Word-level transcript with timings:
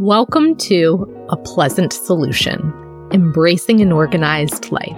Welcome 0.00 0.56
to 0.56 1.26
A 1.28 1.36
Pleasant 1.36 1.92
Solution 1.92 2.72
Embracing 3.12 3.82
an 3.82 3.92
Organized 3.92 4.72
Life. 4.72 4.96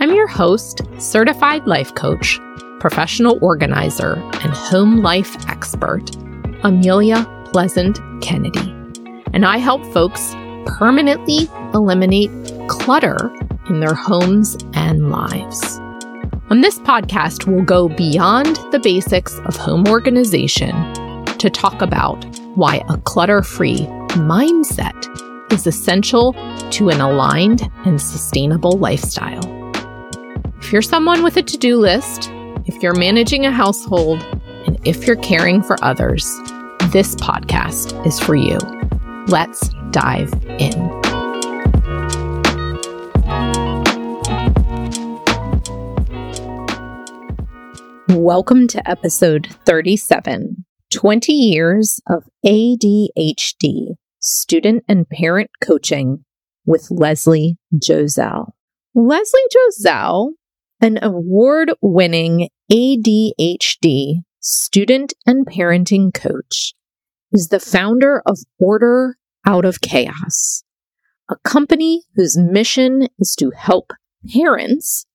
I'm 0.00 0.14
your 0.14 0.26
host, 0.26 0.80
certified 0.96 1.66
life 1.66 1.94
coach, 1.96 2.40
professional 2.80 3.38
organizer, 3.42 4.14
and 4.14 4.54
home 4.54 5.02
life 5.02 5.36
expert, 5.50 6.16
Amelia 6.62 7.26
Pleasant 7.52 8.00
Kennedy. 8.22 8.74
And 9.34 9.44
I 9.44 9.58
help 9.58 9.84
folks 9.92 10.34
permanently 10.64 11.50
eliminate 11.74 12.30
clutter 12.68 13.18
in 13.68 13.80
their 13.80 13.94
homes 13.94 14.56
and 14.72 15.10
lives. 15.10 15.76
On 16.48 16.62
this 16.62 16.78
podcast, 16.78 17.46
we'll 17.46 17.66
go 17.66 17.90
beyond 17.90 18.56
the 18.72 18.80
basics 18.82 19.38
of 19.40 19.56
home 19.56 19.86
organization 19.86 20.70
to 21.36 21.50
talk 21.50 21.82
about 21.82 22.24
why 22.54 22.82
a 22.88 22.96
clutter 22.96 23.42
free 23.42 23.86
mindset 24.16 25.52
is 25.52 25.66
essential 25.66 26.32
to 26.70 26.88
an 26.88 27.02
aligned 27.02 27.70
and 27.84 28.00
sustainable 28.00 28.78
lifestyle. 28.78 29.44
If 30.58 30.72
you're 30.72 30.82
someone 30.82 31.22
with 31.22 31.36
a 31.36 31.42
to 31.42 31.58
do 31.58 31.76
list, 31.76 32.30
if 32.64 32.82
you're 32.82 32.94
managing 32.94 33.44
a 33.44 33.52
household, 33.52 34.22
and 34.66 34.78
if 34.84 35.06
you're 35.06 35.16
caring 35.16 35.62
for 35.62 35.76
others, 35.84 36.24
this 36.92 37.14
podcast 37.16 38.06
is 38.06 38.18
for 38.18 38.34
you. 38.34 38.58
Let's 39.28 39.68
dive 39.90 40.32
in. 40.58 41.02
Welcome 48.08 48.66
to 48.68 48.88
episode 48.88 49.54
37 49.66 50.64
20 50.90 51.32
years 51.32 52.00
of 52.08 52.24
ADHD 52.44 53.96
student 54.26 54.84
and 54.88 55.08
parent 55.08 55.48
coaching 55.62 56.24
with 56.64 56.88
Leslie 56.90 57.58
Josel. 57.78 58.54
Leslie 58.92 59.40
Josel, 59.52 60.32
an 60.80 60.98
award 61.00 61.72
winning 61.80 62.48
ADHD 62.70 64.22
student 64.40 65.14
and 65.26 65.46
parenting 65.46 66.12
coach, 66.12 66.74
is 67.30 67.48
the 67.48 67.60
founder 67.60 68.20
of 68.26 68.38
Order 68.58 69.16
Out 69.46 69.64
of 69.64 69.80
Chaos, 69.80 70.64
a 71.30 71.36
company 71.44 72.02
whose 72.16 72.36
mission 72.36 73.08
is 73.20 73.36
to 73.38 73.52
help 73.56 73.92
parents 74.34 75.06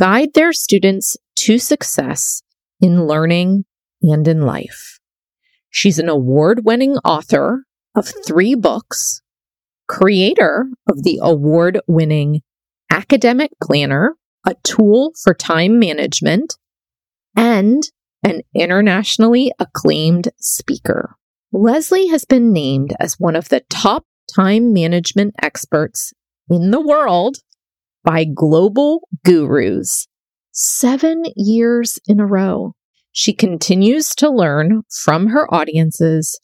guide 0.00 0.34
their 0.34 0.52
students 0.52 1.16
to 1.36 1.58
success 1.58 2.42
in 2.80 3.06
learning 3.06 3.66
and 4.02 4.26
in 4.26 4.42
life. 4.42 4.98
She's 5.70 6.00
an 6.00 6.08
award 6.08 6.64
winning 6.64 6.96
author 6.98 7.64
of 7.94 8.12
three 8.26 8.54
books, 8.54 9.22
creator 9.86 10.68
of 10.88 11.02
the 11.02 11.18
award 11.22 11.80
winning 11.86 12.42
Academic 12.90 13.50
Planner, 13.62 14.16
a 14.46 14.54
tool 14.62 15.12
for 15.22 15.34
time 15.34 15.78
management, 15.78 16.56
and 17.36 17.82
an 18.22 18.42
internationally 18.54 19.52
acclaimed 19.58 20.28
speaker. 20.38 21.16
Leslie 21.52 22.08
has 22.08 22.24
been 22.24 22.52
named 22.52 22.94
as 23.00 23.14
one 23.18 23.36
of 23.36 23.48
the 23.48 23.62
top 23.70 24.04
time 24.34 24.72
management 24.72 25.34
experts 25.40 26.12
in 26.50 26.70
the 26.70 26.80
world 26.80 27.38
by 28.04 28.24
global 28.24 29.08
gurus 29.24 30.06
seven 30.52 31.22
years 31.36 31.98
in 32.06 32.20
a 32.20 32.26
row. 32.26 32.74
She 33.12 33.32
continues 33.32 34.14
to 34.16 34.30
learn 34.30 34.82
from 34.90 35.28
her 35.28 35.52
audiences 35.52 36.38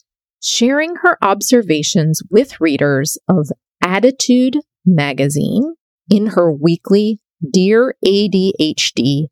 sharing 0.45 0.97
her 0.97 1.17
observations 1.23 2.23
with 2.31 2.61
readers 2.61 3.17
of 3.29 3.49
ADDitude 3.83 4.57
magazine 4.85 5.75
in 6.11 6.27
her 6.29 6.53
weekly 6.53 7.19
Dear 7.53 7.97
ADHD 8.05 9.29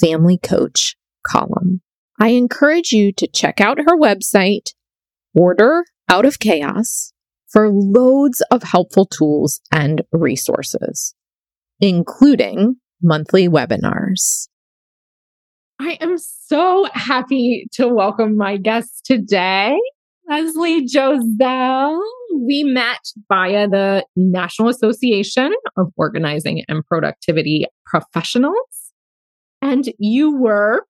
Family 0.00 0.38
Coach 0.38 0.96
column. 1.24 1.82
I 2.18 2.28
encourage 2.30 2.90
you 2.90 3.12
to 3.12 3.28
check 3.28 3.60
out 3.60 3.78
her 3.78 3.96
website, 3.96 4.72
Order 5.34 5.84
Out 6.08 6.24
of 6.24 6.40
Chaos, 6.40 7.12
for 7.48 7.70
loads 7.70 8.42
of 8.50 8.64
helpful 8.64 9.06
tools 9.06 9.60
and 9.70 10.02
resources, 10.10 11.14
including 11.78 12.76
monthly 13.00 13.48
webinars. 13.48 14.48
I 15.78 15.98
am 16.00 16.16
so 16.18 16.88
happy 16.92 17.68
to 17.74 17.86
welcome 17.86 18.36
my 18.36 18.56
guest 18.56 19.04
today. 19.04 19.78
Leslie 20.28 20.86
Josel. 20.86 22.00
We 22.38 22.64
met 22.64 22.98
via 23.28 23.68
the 23.68 24.04
National 24.16 24.68
Association 24.68 25.52
of 25.76 25.92
Organizing 25.96 26.64
and 26.68 26.84
Productivity 26.86 27.66
Professionals. 27.86 28.92
And 29.62 29.88
you 29.98 30.36
were 30.36 30.84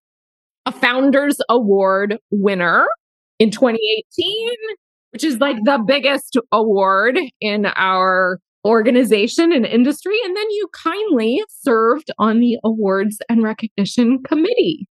a 0.64 0.72
Founders 0.72 1.38
Award 1.48 2.18
winner 2.30 2.88
in 3.38 3.50
2018, 3.50 4.50
which 5.12 5.22
is 5.22 5.38
like 5.38 5.56
the 5.64 5.82
biggest 5.86 6.38
award 6.50 7.18
in 7.40 7.66
our 7.76 8.40
organization 8.64 9.52
and 9.52 9.64
industry. 9.64 10.16
And 10.24 10.36
then 10.36 10.50
you 10.50 10.68
kindly 10.72 11.42
served 11.48 12.10
on 12.18 12.40
the 12.40 12.58
awards 12.64 13.18
and 13.28 13.42
recognition 13.42 14.22
committee. 14.24 14.88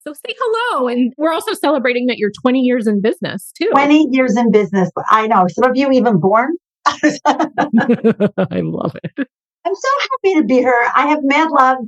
So 0.00 0.14
say 0.14 0.34
hello. 0.38 0.88
And 0.88 1.12
we're 1.18 1.32
also 1.32 1.52
celebrating 1.52 2.06
that 2.06 2.16
you're 2.16 2.32
20 2.42 2.60
years 2.60 2.86
in 2.86 3.02
business 3.02 3.52
too. 3.52 3.68
20 3.72 4.08
years 4.10 4.36
in 4.36 4.50
business. 4.50 4.90
I 5.10 5.26
know. 5.26 5.46
Some 5.48 5.70
of 5.70 5.76
you 5.76 5.90
even 5.92 6.18
born. 6.18 6.56
I 6.86 8.60
love 8.62 8.96
it. 9.04 9.28
I'm 9.66 9.74
so 9.74 9.88
happy 10.00 10.40
to 10.40 10.44
be 10.44 10.54
here. 10.54 10.88
I 10.94 11.08
have 11.08 11.20
mad 11.22 11.50
love. 11.50 11.78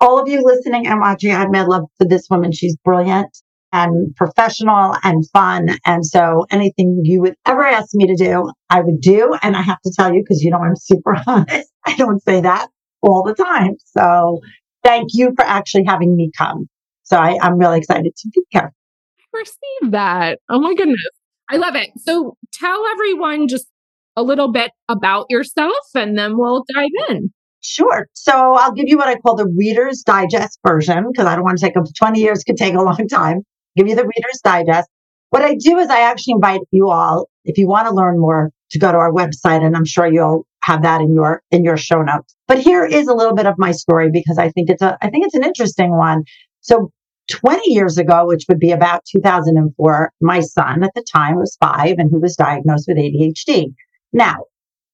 All 0.00 0.20
of 0.20 0.28
you 0.28 0.42
listening 0.44 0.86
and 0.86 1.00
watching, 1.00 1.32
I 1.32 1.38
have 1.38 1.50
mad 1.50 1.68
love 1.68 1.84
for 1.96 2.06
this 2.06 2.26
woman. 2.28 2.52
She's 2.52 2.76
brilliant 2.84 3.34
and 3.72 4.14
professional 4.16 4.94
and 5.02 5.24
fun. 5.30 5.68
And 5.86 6.04
so 6.04 6.44
anything 6.50 7.00
you 7.04 7.22
would 7.22 7.36
ever 7.46 7.64
ask 7.64 7.94
me 7.94 8.06
to 8.06 8.16
do, 8.16 8.50
I 8.68 8.82
would 8.82 9.00
do. 9.00 9.34
And 9.42 9.56
I 9.56 9.62
have 9.62 9.80
to 9.80 9.92
tell 9.96 10.12
you, 10.12 10.22
because 10.22 10.42
you 10.42 10.50
know, 10.50 10.58
I'm 10.58 10.76
super 10.76 11.16
honest. 11.26 11.70
I 11.86 11.96
don't 11.96 12.22
say 12.22 12.42
that 12.42 12.68
all 13.00 13.22
the 13.22 13.34
time. 13.34 13.76
So 13.86 14.40
thank 14.84 15.10
you 15.14 15.32
for 15.36 15.44
actually 15.44 15.84
having 15.86 16.14
me 16.14 16.30
come. 16.36 16.68
So 17.12 17.18
I, 17.18 17.36
I'm 17.42 17.58
really 17.58 17.76
excited 17.76 18.16
to 18.16 18.28
be 18.30 18.40
here. 18.48 18.72
I 19.34 19.38
received 19.38 19.92
that. 19.92 20.38
Oh 20.48 20.58
my 20.58 20.74
goodness. 20.74 20.96
I 21.50 21.58
love 21.58 21.76
it. 21.76 21.90
So 21.98 22.38
tell 22.54 22.86
everyone 22.90 23.48
just 23.48 23.66
a 24.16 24.22
little 24.22 24.50
bit 24.50 24.70
about 24.88 25.26
yourself 25.28 25.74
and 25.94 26.16
then 26.16 26.38
we'll 26.38 26.64
dive 26.74 26.88
in. 27.10 27.30
Sure. 27.60 28.08
So 28.14 28.32
I'll 28.32 28.72
give 28.72 28.88
you 28.88 28.96
what 28.96 29.08
I 29.08 29.16
call 29.16 29.36
the 29.36 29.46
Reader's 29.46 30.00
Digest 30.00 30.58
version 30.66 31.06
because 31.12 31.26
I 31.26 31.34
don't 31.34 31.44
want 31.44 31.58
to 31.58 31.66
take 31.66 31.76
up 31.76 31.84
20 31.94 32.18
years, 32.18 32.44
could 32.44 32.56
take 32.56 32.74
a 32.74 32.80
long 32.80 33.06
time. 33.08 33.42
Give 33.76 33.86
you 33.86 33.94
the 33.94 34.04
Reader's 34.04 34.40
Digest. 34.42 34.88
What 35.28 35.42
I 35.42 35.54
do 35.54 35.78
is 35.78 35.90
I 35.90 36.00
actually 36.00 36.32
invite 36.32 36.62
you 36.70 36.88
all, 36.88 37.28
if 37.44 37.58
you 37.58 37.68
want 37.68 37.88
to 37.88 37.94
learn 37.94 38.18
more, 38.18 38.50
to 38.70 38.78
go 38.78 38.90
to 38.90 38.96
our 38.96 39.12
website 39.12 39.62
and 39.62 39.76
I'm 39.76 39.84
sure 39.84 40.10
you'll 40.10 40.46
have 40.62 40.82
that 40.82 41.02
in 41.02 41.14
your 41.14 41.42
in 41.50 41.62
your 41.62 41.76
show 41.76 42.00
notes. 42.00 42.34
But 42.48 42.58
here 42.58 42.86
is 42.86 43.06
a 43.06 43.12
little 43.12 43.34
bit 43.34 43.46
of 43.46 43.56
my 43.58 43.72
story 43.72 44.10
because 44.10 44.38
I 44.38 44.48
think 44.48 44.70
it's 44.70 44.80
a 44.80 44.96
I 45.02 45.10
think 45.10 45.26
it's 45.26 45.34
an 45.34 45.44
interesting 45.44 45.94
one. 45.94 46.24
So 46.62 46.90
20 47.32 47.72
years 47.72 47.98
ago, 47.98 48.26
which 48.26 48.44
would 48.48 48.58
be 48.58 48.72
about 48.72 49.04
2004, 49.06 50.12
my 50.20 50.40
son 50.40 50.84
at 50.84 50.90
the 50.94 51.04
time 51.10 51.36
was 51.36 51.56
five 51.58 51.96
and 51.98 52.10
he 52.10 52.18
was 52.18 52.36
diagnosed 52.36 52.84
with 52.86 52.98
ADHD. 52.98 53.72
Now, 54.12 54.36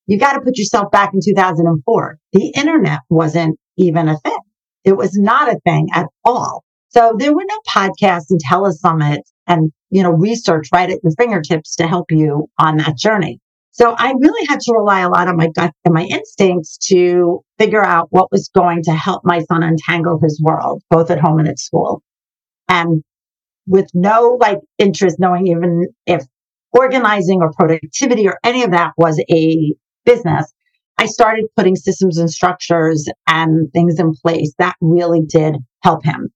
you 0.07 0.19
got 0.19 0.35
to 0.35 0.41
put 0.41 0.57
yourself 0.57 0.91
back 0.91 1.13
in 1.13 1.21
2004. 1.23 2.19
The 2.33 2.53
internet 2.57 3.01
wasn't 3.11 3.59
even 3.77 4.09
a 4.09 4.19
thing. 4.19 4.39
It 4.85 4.97
was 4.97 5.19
not 5.19 5.53
a 5.53 5.59
thing 5.65 5.89
at 5.93 6.07
all. 6.25 6.65
So 6.91 7.15
there 7.19 7.35
were 7.35 7.45
no 7.47 7.59
podcasts 7.69 8.31
and 8.31 8.41
telesummits 8.43 9.31
and, 9.47 9.73
you 9.91 10.03
know, 10.03 10.13
research 10.13 10.69
right 10.73 10.89
at 10.89 11.01
your 11.03 11.13
fingertips 11.19 11.77
to 11.77 11.87
help 11.87 12.07
you 12.11 12.49
on 12.59 12.79
that 12.79 12.97
journey. 12.97 13.41
So 13.73 13.95
I 13.97 14.13
really 14.19 14.47
had 14.49 14.61
to 14.61 14.73
rely 14.73 15.01
a 15.01 15.09
lot 15.09 15.29
on 15.29 15.37
my 15.37 15.49
gut 15.55 15.73
and 15.85 15.95
my 15.95 16.05
instincts 16.05 16.79
to 16.89 17.41
figure 17.59 17.85
out 17.85 18.09
what 18.11 18.33
was 18.33 18.49
going 18.55 18.83
to 18.85 18.93
help 18.93 19.23
my 19.25 19.41
son 19.41 19.63
untangle 19.63 20.19
his 20.23 20.41
world, 20.43 20.83
both 20.91 21.11
at 21.11 21.21
home 21.21 21.39
and 21.39 21.49
at 21.49 21.59
school. 21.59 22.03
And 22.69 23.03
with 23.67 23.91
no 23.95 24.39
like 24.41 24.59
interest, 24.79 25.17
knowing 25.19 25.47
even 25.47 25.89
if 26.07 26.25
organizing 26.73 27.41
or 27.41 27.53
productivity 27.53 28.29
or 28.29 28.39
any 28.45 28.63
of 28.63 28.71
that 28.73 28.93
was 28.97 29.23
a 29.31 29.75
business, 30.05 30.53
I 30.99 31.07
started 31.07 31.47
putting 31.57 31.77
systems 31.77 32.19
and 32.19 32.31
structures 32.31 33.09
and 33.27 33.73
things 33.73 34.01
in 34.01 34.15
place 34.15 34.53
that 34.59 34.75
really 34.81 35.21
did 35.21 35.57
help 35.83 36.05
him. 36.05 36.31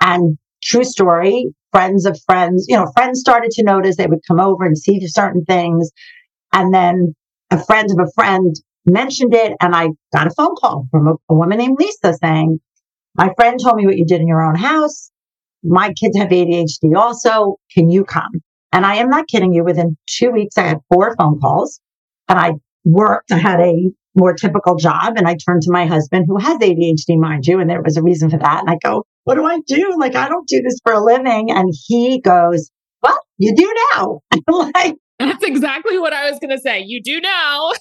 And 0.00 0.36
true 0.62 0.84
story, 0.84 1.46
friends 1.72 2.04
of 2.06 2.18
friends, 2.26 2.66
you 2.68 2.76
know, 2.76 2.90
friends 2.94 3.20
started 3.20 3.50
to 3.52 3.64
notice 3.64 3.96
they 3.96 4.06
would 4.06 4.26
come 4.28 4.40
over 4.40 4.64
and 4.64 4.76
see 4.76 5.00
certain 5.06 5.44
things. 5.44 5.90
And 6.52 6.72
then 6.72 7.14
a 7.50 7.64
friend 7.64 7.90
of 7.90 7.98
a 7.98 8.10
friend 8.14 8.54
mentioned 8.84 9.34
it 9.34 9.54
and 9.60 9.74
I 9.74 9.88
got 10.12 10.26
a 10.26 10.34
phone 10.36 10.54
call 10.56 10.86
from 10.90 11.08
a, 11.08 11.14
a 11.30 11.34
woman 11.34 11.58
named 11.58 11.76
Lisa 11.78 12.14
saying, 12.22 12.60
my 13.16 13.32
friend 13.36 13.58
told 13.62 13.76
me 13.76 13.86
what 13.86 13.96
you 13.96 14.04
did 14.04 14.20
in 14.20 14.28
your 14.28 14.42
own 14.42 14.56
house. 14.56 15.10
My 15.64 15.92
kids 15.92 16.16
have 16.16 16.28
ADHD 16.28 16.94
also. 16.96 17.56
Can 17.72 17.90
you 17.90 18.04
come? 18.04 18.42
And 18.72 18.84
I 18.84 18.96
am 18.96 19.08
not 19.08 19.28
kidding 19.28 19.52
you. 19.52 19.64
Within 19.64 19.96
two 20.06 20.30
weeks, 20.30 20.58
I 20.58 20.62
had 20.62 20.78
four 20.92 21.14
phone 21.16 21.40
calls 21.40 21.80
and 22.28 22.38
I 22.38 22.54
worked. 22.84 23.32
I 23.32 23.38
had 23.38 23.60
a 23.60 23.90
more 24.14 24.34
typical 24.34 24.76
job 24.76 25.14
and 25.16 25.26
I 25.26 25.36
turned 25.36 25.62
to 25.62 25.72
my 25.72 25.86
husband 25.86 26.26
who 26.28 26.38
has 26.38 26.58
ADHD, 26.58 27.18
mind 27.18 27.46
you. 27.46 27.60
And 27.60 27.68
there 27.68 27.82
was 27.82 27.96
a 27.96 28.02
reason 28.02 28.30
for 28.30 28.38
that. 28.38 28.60
And 28.60 28.70
I 28.70 28.76
go, 28.82 29.04
what 29.24 29.34
do 29.34 29.44
I 29.44 29.60
do? 29.66 29.96
Like, 29.98 30.14
I 30.14 30.28
don't 30.28 30.46
do 30.46 30.60
this 30.60 30.78
for 30.84 30.92
a 30.92 31.02
living. 31.02 31.50
And 31.50 31.72
he 31.86 32.20
goes, 32.20 32.70
well, 33.02 33.18
you 33.38 33.54
do 33.54 33.72
now. 33.94 34.20
like, 34.48 34.96
that's 35.18 35.44
exactly 35.44 35.98
what 35.98 36.12
I 36.12 36.30
was 36.30 36.38
going 36.38 36.50
to 36.50 36.60
say. 36.60 36.80
You 36.80 37.02
do 37.02 37.20
now. 37.20 37.72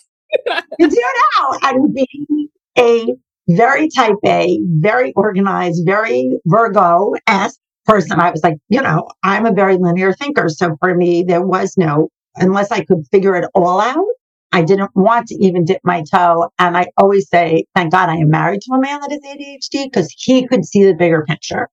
you 0.79 0.89
do 0.89 1.03
now. 1.37 1.57
And 1.63 1.93
being 1.93 2.47
a 2.77 3.15
very 3.47 3.89
type 3.89 4.15
A, 4.25 4.59
very 4.63 5.13
organized, 5.15 5.83
very 5.85 6.37
Virgo 6.45 7.13
esque 7.27 7.59
person, 7.85 8.19
I 8.19 8.31
was 8.31 8.43
like, 8.43 8.57
you 8.69 8.81
know, 8.81 9.07
I'm 9.23 9.45
a 9.45 9.53
very 9.53 9.77
linear 9.77 10.13
thinker. 10.13 10.49
So 10.49 10.75
for 10.79 10.95
me, 10.95 11.23
there 11.23 11.41
was 11.41 11.75
no, 11.77 12.09
unless 12.35 12.71
I 12.71 12.83
could 12.83 13.05
figure 13.11 13.35
it 13.35 13.49
all 13.53 13.79
out, 13.79 14.05
I 14.51 14.61
didn't 14.63 14.91
want 14.95 15.27
to 15.27 15.35
even 15.43 15.65
dip 15.65 15.81
my 15.83 16.03
toe. 16.11 16.49
And 16.59 16.77
I 16.77 16.87
always 16.97 17.27
say, 17.27 17.65
thank 17.75 17.91
God 17.91 18.09
I 18.09 18.17
am 18.17 18.29
married 18.29 18.61
to 18.61 18.73
a 18.75 18.79
man 18.79 19.01
that 19.01 19.11
has 19.11 19.21
ADHD 19.21 19.85
because 19.85 20.13
he 20.15 20.47
could 20.47 20.63
see 20.63 20.83
the 20.83 20.93
bigger 20.93 21.25
picture. 21.27 21.69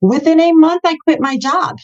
Within 0.00 0.40
a 0.40 0.52
month, 0.52 0.80
I 0.84 0.96
quit 1.04 1.20
my 1.20 1.36
job. 1.36 1.76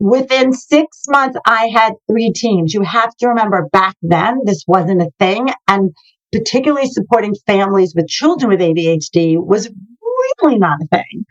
Within 0.00 0.52
six 0.52 1.04
months, 1.08 1.38
I 1.46 1.68
had 1.68 1.94
three 2.10 2.32
teams. 2.32 2.74
You 2.74 2.82
have 2.82 3.14
to 3.18 3.28
remember 3.28 3.68
back 3.72 3.94
then, 4.02 4.40
this 4.44 4.64
wasn't 4.66 5.02
a 5.02 5.10
thing. 5.20 5.50
And 5.68 5.92
particularly 6.32 6.88
supporting 6.88 7.36
families 7.46 7.94
with 7.94 8.08
children 8.08 8.50
with 8.50 8.60
ADHD 8.60 9.36
was 9.38 9.70
really 10.42 10.58
not 10.58 10.78
a 10.82 10.86
thing. 10.88 11.24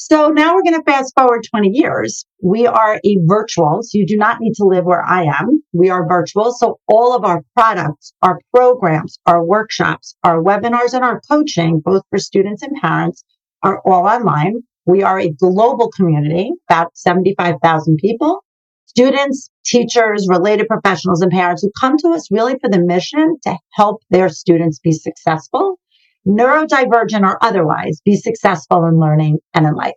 So 0.00 0.28
now 0.28 0.54
we're 0.54 0.62
going 0.62 0.80
to 0.80 0.84
fast 0.84 1.12
forward 1.16 1.42
20 1.50 1.70
years. 1.72 2.24
We 2.40 2.68
are 2.68 3.00
a 3.04 3.16
virtual, 3.26 3.80
so 3.82 3.98
you 3.98 4.06
do 4.06 4.16
not 4.16 4.36
need 4.38 4.52
to 4.54 4.64
live 4.64 4.84
where 4.84 5.04
I 5.04 5.24
am. 5.24 5.60
We 5.72 5.90
are 5.90 6.06
virtual. 6.06 6.52
So 6.52 6.78
all 6.86 7.16
of 7.16 7.24
our 7.24 7.42
products, 7.56 8.12
our 8.22 8.38
programs, 8.54 9.18
our 9.26 9.44
workshops, 9.44 10.14
our 10.22 10.40
webinars, 10.40 10.94
and 10.94 11.02
our 11.02 11.20
coaching, 11.28 11.82
both 11.84 12.04
for 12.10 12.20
students 12.20 12.62
and 12.62 12.80
parents, 12.80 13.24
are 13.64 13.80
all 13.84 14.06
online. 14.06 14.62
We 14.86 15.02
are 15.02 15.18
a 15.18 15.32
global 15.32 15.90
community, 15.90 16.52
about 16.70 16.96
75,000 16.96 17.96
people, 17.96 18.44
students, 18.86 19.50
teachers, 19.66 20.28
related 20.30 20.68
professionals, 20.68 21.22
and 21.22 21.32
parents 21.32 21.62
who 21.62 21.72
come 21.78 21.96
to 21.98 22.10
us 22.10 22.30
really 22.30 22.56
for 22.60 22.70
the 22.70 22.80
mission 22.80 23.36
to 23.42 23.56
help 23.72 24.02
their 24.10 24.28
students 24.28 24.78
be 24.78 24.92
successful 24.92 25.76
neurodivergent 26.26 27.22
or 27.22 27.42
otherwise, 27.42 28.00
be 28.04 28.16
successful 28.16 28.84
in 28.86 28.98
learning 28.98 29.38
and 29.54 29.66
in 29.66 29.74
life. 29.74 29.94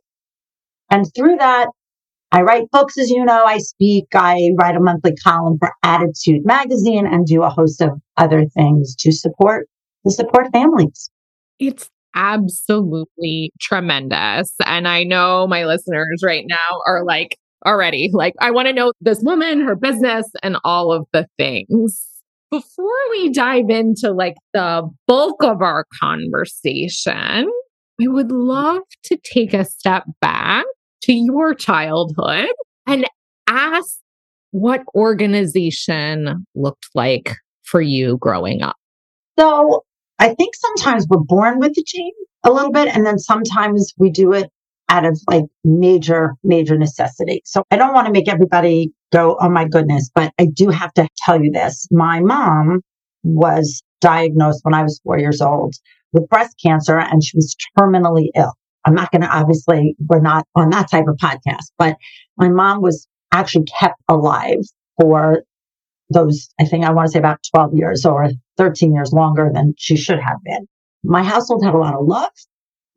And 0.89 1.05
through 1.15 1.37
that, 1.37 1.67
I 2.33 2.41
write 2.41 2.71
books, 2.71 2.97
as 2.97 3.09
you 3.09 3.25
know, 3.25 3.43
I 3.43 3.57
speak, 3.57 4.05
I 4.13 4.51
write 4.57 4.75
a 4.75 4.79
monthly 4.79 5.13
column 5.15 5.57
for 5.59 5.73
ADDitude 5.83 6.45
magazine 6.45 7.05
and 7.05 7.25
do 7.25 7.43
a 7.43 7.49
host 7.49 7.81
of 7.81 7.91
other 8.15 8.45
things 8.55 8.95
to 8.99 9.11
support 9.11 9.67
to 10.05 10.11
support 10.11 10.47
families. 10.51 11.09
It's 11.59 11.89
absolutely 12.15 13.51
tremendous. 13.59 14.53
And 14.65 14.87
I 14.87 15.03
know 15.03 15.47
my 15.47 15.65
listeners 15.65 16.21
right 16.23 16.45
now 16.47 16.81
are 16.87 17.03
like 17.05 17.37
already 17.65 18.09
like, 18.11 18.33
I 18.39 18.51
want 18.51 18.67
to 18.67 18.73
know 18.73 18.93
this 19.01 19.19
woman, 19.21 19.61
her 19.61 19.75
business, 19.75 20.25
and 20.41 20.57
all 20.63 20.91
of 20.91 21.05
the 21.13 21.27
things. 21.37 22.07
Before 22.51 23.09
we 23.11 23.31
dive 23.31 23.69
into 23.69 24.11
like 24.11 24.35
the 24.53 24.89
bulk 25.07 25.41
of 25.41 25.61
our 25.61 25.85
conversation, 26.01 27.49
I 28.01 28.07
would 28.07 28.29
love 28.29 28.81
to 29.05 29.17
take 29.23 29.53
a 29.53 29.63
step 29.63 30.03
back 30.19 30.65
to 31.03 31.13
your 31.13 31.53
childhood 31.53 32.49
and 32.85 33.05
ask 33.47 33.99
what 34.51 34.81
organization 34.93 36.45
looked 36.53 36.89
like 36.93 37.35
for 37.63 37.79
you 37.79 38.17
growing 38.17 38.61
up. 38.61 38.75
So 39.39 39.85
I 40.19 40.33
think 40.35 40.53
sometimes 40.55 41.07
we're 41.09 41.19
born 41.19 41.59
with 41.59 41.73
the 41.73 41.85
gene 41.87 42.11
a 42.43 42.51
little 42.51 42.71
bit, 42.71 42.89
and 42.93 43.05
then 43.05 43.17
sometimes 43.17 43.93
we 43.97 44.09
do 44.09 44.33
it 44.33 44.49
out 44.89 45.05
of 45.05 45.19
like 45.27 45.45
major, 45.63 46.35
major 46.43 46.77
necessity. 46.77 47.41
So 47.45 47.63
I 47.71 47.77
don't 47.77 47.93
want 47.93 48.07
to 48.07 48.13
make 48.13 48.27
everybody 48.27 48.91
go, 49.11 49.37
oh 49.39 49.49
my 49.49 49.67
goodness, 49.67 50.09
but 50.13 50.33
I 50.39 50.45
do 50.45 50.69
have 50.69 50.93
to 50.93 51.07
tell 51.17 51.41
you 51.41 51.51
this. 51.51 51.87
My 51.91 52.19
mom 52.19 52.81
was 53.23 53.83
diagnosed 54.01 54.61
when 54.63 54.73
I 54.73 54.83
was 54.83 54.99
four 55.03 55.19
years 55.19 55.41
old 55.41 55.75
with 56.11 56.27
breast 56.29 56.55
cancer 56.63 56.99
and 56.99 57.23
she 57.23 57.37
was 57.37 57.55
terminally 57.79 58.27
ill. 58.35 58.53
I'm 58.85 58.95
not 58.95 59.11
going 59.11 59.21
to 59.21 59.29
obviously, 59.29 59.95
we're 60.09 60.21
not 60.21 60.45
on 60.55 60.69
that 60.71 60.89
type 60.89 61.05
of 61.07 61.17
podcast, 61.17 61.71
but 61.77 61.95
my 62.37 62.49
mom 62.49 62.81
was 62.81 63.07
actually 63.31 63.65
kept 63.79 64.01
alive 64.09 64.59
for 64.99 65.43
those, 66.09 66.49
I 66.59 66.65
think 66.65 66.83
I 66.83 66.91
want 66.91 67.07
to 67.07 67.11
say 67.11 67.19
about 67.19 67.39
12 67.53 67.75
years 67.75 68.05
or 68.05 68.29
13 68.57 68.93
years 68.93 69.13
longer 69.13 69.49
than 69.53 69.73
she 69.77 69.95
should 69.95 70.19
have 70.19 70.37
been. 70.43 70.67
My 71.03 71.23
household 71.23 71.63
had 71.63 71.73
a 71.73 71.77
lot 71.77 71.95
of 71.95 72.05
love, 72.05 72.31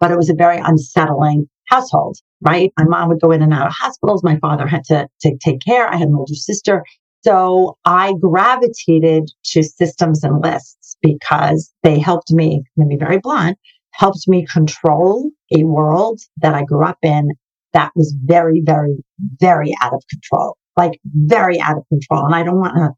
but 0.01 0.11
it 0.11 0.17
was 0.17 0.31
a 0.31 0.35
very 0.35 0.59
unsettling 0.59 1.49
household, 1.67 2.19
right? 2.41 2.73
My 2.79 2.85
mom 2.85 3.09
would 3.09 3.21
go 3.21 3.31
in 3.31 3.43
and 3.43 3.53
out 3.53 3.67
of 3.67 3.73
hospitals. 3.73 4.23
My 4.23 4.39
father 4.39 4.67
had 4.67 4.85
to, 4.85 5.09
to 5.23 5.37
take 5.39 5.61
care. 5.61 5.89
I 5.89 5.97
had 5.97 6.09
an 6.09 6.15
older 6.15 6.35
sister. 6.35 6.85
So 7.23 7.79
I 7.85 8.15
gravitated 8.21 9.31
to 9.53 9.63
systems 9.63 10.23
and 10.23 10.43
lists 10.43 10.97
because 11.01 11.73
they 11.83 11.99
helped 11.99 12.31
me, 12.31 12.63
let 12.77 12.87
me 12.87 12.97
be 12.97 13.05
very 13.05 13.19
blunt, 13.19 13.59
helped 13.93 14.29
me 14.29 14.47
control 14.47 15.31
a 15.57 15.65
world 15.65 16.21
that 16.43 16.55
I 16.55 16.65
grew 16.65 16.85
up 16.85 16.99
in 17.03 17.31
that 17.73 17.93
was 17.95 18.15
very, 18.25 18.63
very, 18.65 18.97
very 19.41 19.75
out 19.83 19.93
of 19.93 20.03
control, 20.09 20.57
like 20.77 21.01
very 21.05 21.61
out 21.61 21.77
of 21.77 21.85
control. 21.89 22.25
And 22.25 22.35
I 22.35 22.43
don't 22.43 22.59
want 22.59 22.77
to 22.77 22.91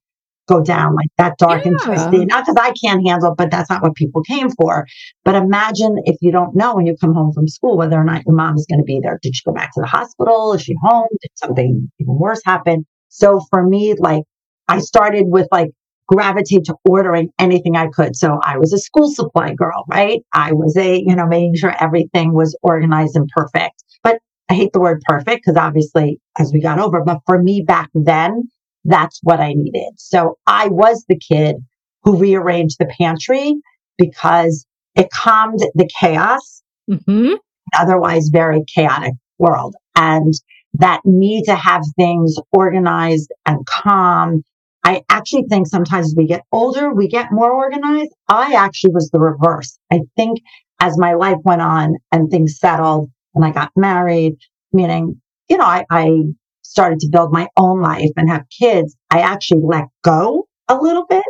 go 0.46 0.62
down 0.62 0.94
like 0.94 1.08
that 1.19 1.38
dark 1.38 1.64
yeah. 1.64 1.72
and 1.72 1.81
twisty. 1.81 2.25
Not 2.25 2.46
because 2.46 2.56
I 2.60 2.72
can't 2.72 3.06
handle 3.06 3.32
it, 3.32 3.37
but 3.37 3.50
that's 3.50 3.69
not 3.70 3.82
what 3.82 3.94
people 3.94 4.22
came 4.22 4.50
for. 4.50 4.87
But 5.25 5.34
imagine 5.34 5.96
if 6.04 6.16
you 6.20 6.32
don't 6.32 6.54
know 6.54 6.76
when 6.76 6.87
you 6.87 6.96
come 7.00 7.14
home 7.14 7.32
from 7.32 7.48
school 7.48 7.76
whether 7.76 7.96
or 7.96 8.04
not 8.04 8.25
your 8.26 8.34
mom 8.34 8.56
is 8.56 8.66
going 8.69 8.81
to 8.81 8.84
be 8.84 9.00
there. 9.02 9.19
Did 9.22 9.34
she 9.37 9.43
go 9.44 9.52
back 9.52 9.72
to 9.75 9.81
the 9.81 9.87
hospital? 9.87 10.52
Is 10.52 10.62
she 10.62 10.75
home? 10.82 11.08
Did 11.20 11.31
something 11.34 11.90
even 11.98 12.19
worse 12.19 12.40
happen? 12.44 12.87
So 13.08 13.40
for 13.50 13.66
me, 13.66 13.94
like 13.94 14.25
I 14.69 14.81
started 14.81 15.26
with 15.28 15.48
like 15.50 15.70
gravitate 16.08 16.64
to 16.64 16.75
ordering 16.88 17.31
anything 17.38 17.76
I 17.76 17.88
could. 17.88 18.16
So 18.16 18.38
I 18.43 18.58
was 18.58 18.72
a 18.72 18.78
school 18.78 19.10
supply 19.10 19.54
girl, 19.54 19.84
right? 19.88 20.20
I 20.32 20.52
was 20.52 20.76
a, 20.76 20.98
you 20.98 21.16
know, 21.16 21.26
making 21.26 21.56
sure 21.56 21.75
everything 21.82 22.32
was 22.32 22.56
organized 22.62 23.16
and 23.16 23.28
perfect. 23.34 23.82
But 24.02 24.20
I 24.48 24.54
hate 24.54 24.72
the 24.72 24.81
word 24.81 25.02
perfect 25.04 25.44
because 25.44 25.56
obviously 25.56 26.20
as 26.38 26.52
we 26.52 26.60
got 26.60 26.78
over, 26.78 27.02
but 27.02 27.19
for 27.26 27.43
me 27.43 27.64
back 27.66 27.90
then, 27.94 28.48
that's 28.86 29.20
what 29.22 29.40
I 29.40 29.52
needed. 29.52 29.94
So 29.96 30.38
I 30.46 30.69
was 30.69 31.05
the 31.08 31.19
kid 31.19 31.56
who 32.02 32.19
rearranged 32.19 32.76
the 32.78 32.86
pantry 32.86 33.55
because 33.98 34.66
it 34.94 35.10
calmed 35.10 35.60
the 35.74 35.88
chaos, 35.98 36.62
mm-hmm. 36.90 37.34
otherwise 37.78 38.28
very 38.32 38.62
chaotic 38.72 39.14
world. 39.38 39.74
And 39.96 40.32
that 40.74 41.00
need 41.05 41.44
to 41.44 41.55
have 41.55 41.82
things 41.96 42.36
organized 42.52 43.32
and 43.44 43.66
calm. 43.66 44.43
I 44.84 45.02
actually 45.08 45.44
think 45.48 45.66
sometimes 45.66 46.06
as 46.06 46.14
we 46.16 46.26
get 46.26 46.44
older, 46.52 46.94
we 46.94 47.08
get 47.08 47.32
more 47.32 47.50
organized. 47.50 48.12
I 48.28 48.55
actually 48.55 48.93
was 48.93 49.10
the 49.10 49.19
reverse. 49.19 49.78
I 49.90 50.00
think 50.16 50.38
as 50.81 50.98
my 50.98 51.14
life 51.14 51.38
went 51.44 51.62
on 51.62 51.96
and 52.12 52.31
things 52.31 52.58
settled 52.58 53.10
and 53.34 53.44
I 53.44 53.50
got 53.50 53.72
married, 53.74 54.36
meaning, 54.72 55.20
you 55.48 55.56
know, 55.56 55.64
I, 55.64 55.84
I 55.90 56.22
started 56.69 57.01
to 57.01 57.08
build 57.11 57.32
my 57.32 57.49
own 57.56 57.81
life 57.81 58.11
and 58.17 58.29
have 58.29 58.44
kids, 58.58 58.96
I 59.11 59.20
actually 59.20 59.63
let 59.65 59.85
go 60.03 60.46
a 60.69 60.77
little 60.77 61.06
bit 61.06 61.25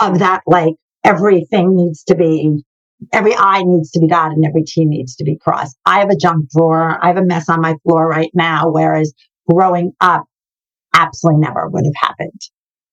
of 0.00 0.20
that, 0.20 0.42
like 0.46 0.74
everything 1.04 1.74
needs 1.74 2.04
to 2.04 2.14
be, 2.14 2.62
every 3.12 3.34
I 3.36 3.62
needs 3.64 3.90
to 3.92 4.00
be 4.00 4.06
dotted 4.06 4.36
and 4.36 4.46
every 4.46 4.62
T 4.62 4.84
needs 4.84 5.16
to 5.16 5.24
be 5.24 5.36
crossed. 5.36 5.76
I 5.84 5.98
have 6.00 6.10
a 6.10 6.16
junk 6.16 6.50
drawer. 6.50 6.98
I 7.02 7.08
have 7.08 7.16
a 7.16 7.24
mess 7.24 7.48
on 7.48 7.60
my 7.60 7.74
floor 7.82 8.08
right 8.08 8.30
now. 8.34 8.70
Whereas 8.70 9.12
growing 9.50 9.92
up, 10.00 10.24
absolutely 10.94 11.40
never 11.40 11.68
would 11.68 11.84
have 11.84 12.08
happened. 12.08 12.40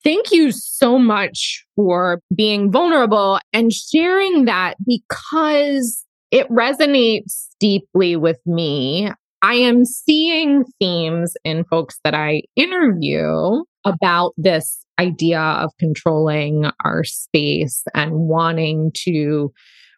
Thank 0.04 0.32
you 0.32 0.51
so 0.51 1.00
much 1.00 1.65
for 1.75 2.22
being 2.34 2.72
vulnerable 2.72 3.39
and 3.54 3.74
sharing 3.74 4.46
that 4.46 4.75
because 4.86 6.06
it 6.30 6.48
resonates 6.50 7.48
deeply 7.60 8.15
with 8.15 8.38
me. 8.46 9.12
I 9.42 9.56
am 9.56 9.86
seeing 9.86 10.65
themes 10.80 11.36
in 11.44 11.65
folks 11.65 12.00
that 12.04 12.15
I 12.15 12.44
interview 12.56 13.63
about 13.86 14.34
this 14.38 14.84
idea 15.00 15.39
of 15.39 15.72
controlling 15.80 16.72
our 16.84 17.04
space 17.04 17.84
and 17.94 18.13
wanting 18.13 18.92
to 19.04 19.51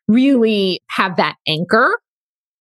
really 0.08 0.82
have 0.89 1.17
that 1.17 1.36
anchor 1.48 2.00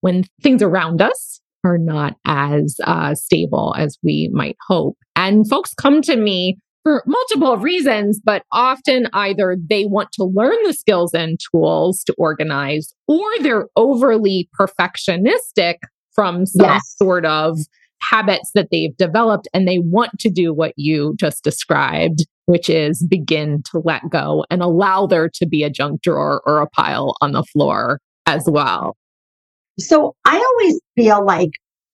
when 0.00 0.24
things 0.42 0.62
around 0.62 1.00
us 1.00 1.40
are 1.64 1.78
not 1.78 2.16
as 2.24 2.76
uh, 2.84 3.14
stable 3.14 3.74
as 3.76 3.98
we 4.02 4.30
might 4.32 4.56
hope. 4.68 4.96
And 5.16 5.48
folks 5.48 5.74
come 5.74 6.02
to 6.02 6.16
me 6.16 6.58
for 6.84 7.02
multiple 7.06 7.56
reasons, 7.56 8.20
but 8.22 8.44
often 8.52 9.08
either 9.12 9.56
they 9.68 9.86
want 9.86 10.10
to 10.12 10.24
learn 10.24 10.56
the 10.64 10.72
skills 10.72 11.12
and 11.14 11.40
tools 11.50 12.04
to 12.04 12.14
organize 12.16 12.94
or 13.08 13.24
they're 13.40 13.66
overly 13.74 14.48
perfectionistic 14.58 15.76
from 16.16 16.46
some 16.46 16.66
yes. 16.66 16.96
sort 16.98 17.24
of 17.24 17.58
habits 18.00 18.50
that 18.54 18.68
they've 18.72 18.96
developed 18.96 19.46
and 19.54 19.68
they 19.68 19.78
want 19.78 20.18
to 20.18 20.28
do 20.28 20.52
what 20.52 20.72
you 20.76 21.14
just 21.16 21.44
described, 21.44 22.26
which 22.46 22.68
is 22.68 23.06
begin 23.08 23.62
to 23.70 23.80
let 23.84 24.02
go 24.10 24.44
and 24.50 24.62
allow 24.62 25.06
there 25.06 25.28
to 25.28 25.46
be 25.46 25.62
a 25.62 25.70
junk 25.70 26.02
drawer 26.02 26.42
or 26.44 26.60
a 26.60 26.68
pile 26.68 27.14
on 27.20 27.32
the 27.32 27.44
floor 27.44 28.00
as 28.26 28.44
well. 28.48 28.96
So 29.78 30.16
I 30.24 30.36
always 30.36 30.80
feel 30.96 31.24
like, 31.24 31.50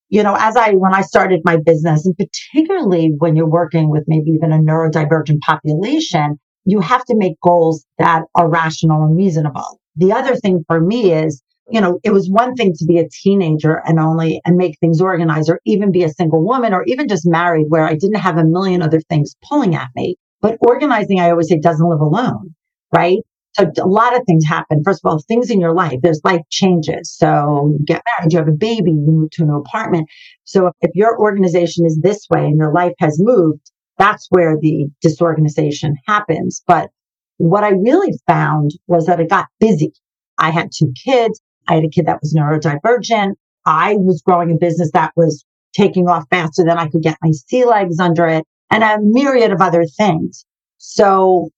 you 0.09 0.23
know, 0.23 0.35
as 0.39 0.55
I, 0.55 0.71
when 0.71 0.93
I 0.93 1.01
started 1.01 1.41
my 1.43 1.57
business, 1.57 2.05
and 2.05 2.15
particularly 2.17 3.13
when 3.17 3.35
you're 3.35 3.45
working 3.45 3.89
with 3.89 4.05
maybe 4.07 4.31
even 4.31 4.51
a 4.51 4.57
neurodivergent 4.57 5.39
population, 5.41 6.39
you 6.65 6.79
have 6.79 7.03
to 7.05 7.15
make 7.15 7.39
goals 7.41 7.85
that 7.97 8.23
are 8.35 8.49
rational 8.49 9.03
and 9.03 9.17
reasonable. 9.17 9.79
The 9.95 10.13
other 10.13 10.35
thing 10.35 10.63
for 10.67 10.79
me 10.79 11.13
is 11.13 11.41
you 11.69 11.79
know, 11.81 11.99
it 12.03 12.11
was 12.11 12.29
one 12.29 12.55
thing 12.55 12.73
to 12.73 12.85
be 12.85 12.99
a 12.99 13.07
teenager 13.09 13.81
and 13.85 13.99
only 13.99 14.41
and 14.45 14.57
make 14.57 14.77
things 14.79 14.99
organized 15.01 15.49
or 15.49 15.59
even 15.65 15.91
be 15.91 16.03
a 16.03 16.09
single 16.09 16.43
woman 16.43 16.73
or 16.73 16.83
even 16.87 17.07
just 17.07 17.25
married 17.25 17.67
where 17.69 17.85
I 17.85 17.95
didn't 17.95 18.19
have 18.19 18.37
a 18.37 18.43
million 18.43 18.81
other 18.81 18.99
things 19.01 19.35
pulling 19.47 19.75
at 19.75 19.89
me. 19.95 20.17
But 20.41 20.57
organizing, 20.59 21.19
I 21.19 21.31
always 21.31 21.47
say 21.47 21.57
doesn't 21.57 21.87
live 21.87 22.01
alone, 22.01 22.53
right? 22.93 23.19
So 23.53 23.71
a 23.79 23.87
lot 23.87 24.15
of 24.15 24.23
things 24.25 24.45
happen. 24.45 24.83
First 24.83 25.01
of 25.03 25.09
all, 25.09 25.19
things 25.19 25.51
in 25.51 25.61
your 25.61 25.73
life, 25.73 25.99
there's 26.01 26.21
life 26.23 26.41
changes. 26.49 27.13
So 27.15 27.75
you 27.77 27.85
get 27.85 28.01
married, 28.05 28.33
you 28.33 28.39
have 28.39 28.47
a 28.47 28.51
baby, 28.51 28.91
you 28.91 28.97
move 28.97 29.29
to 29.31 29.43
an 29.43 29.51
apartment. 29.51 30.09
So 30.43 30.71
if, 30.81 30.91
your 30.95 31.19
organization 31.19 31.85
is 31.85 31.99
this 32.01 32.27
way 32.29 32.45
and 32.45 32.57
your 32.57 32.73
life 32.73 32.93
has 32.99 33.19
moved, 33.21 33.71
that's 33.97 34.27
where 34.31 34.57
the 34.59 34.87
disorganization 35.01 35.95
happens. 36.07 36.63
But 36.65 36.89
what 37.37 37.63
I 37.63 37.69
really 37.69 38.17
found 38.27 38.71
was 38.87 39.05
that 39.05 39.19
it 39.19 39.29
got 39.29 39.45
busy. 39.59 39.93
I 40.37 40.49
had 40.49 40.71
two 40.75 40.91
kids. 41.03 41.39
I 41.67 41.75
had 41.75 41.83
a 41.83 41.89
kid 41.89 42.05
that 42.07 42.19
was 42.21 42.33
neurodivergent. 42.33 43.33
I 43.65 43.95
was 43.95 44.21
growing 44.21 44.51
a 44.51 44.55
business 44.55 44.91
that 44.93 45.13
was 45.15 45.45
taking 45.73 46.07
off 46.07 46.25
faster 46.29 46.63
than 46.63 46.77
I 46.77 46.87
could 46.87 47.01
get 47.01 47.17
my 47.21 47.31
sea 47.31 47.65
legs 47.65 47.99
under 47.99 48.27
it 48.27 48.45
and 48.69 48.83
a 48.83 48.97
myriad 49.01 49.51
of 49.51 49.61
other 49.61 49.85
things. 49.85 50.45
So 50.77 51.49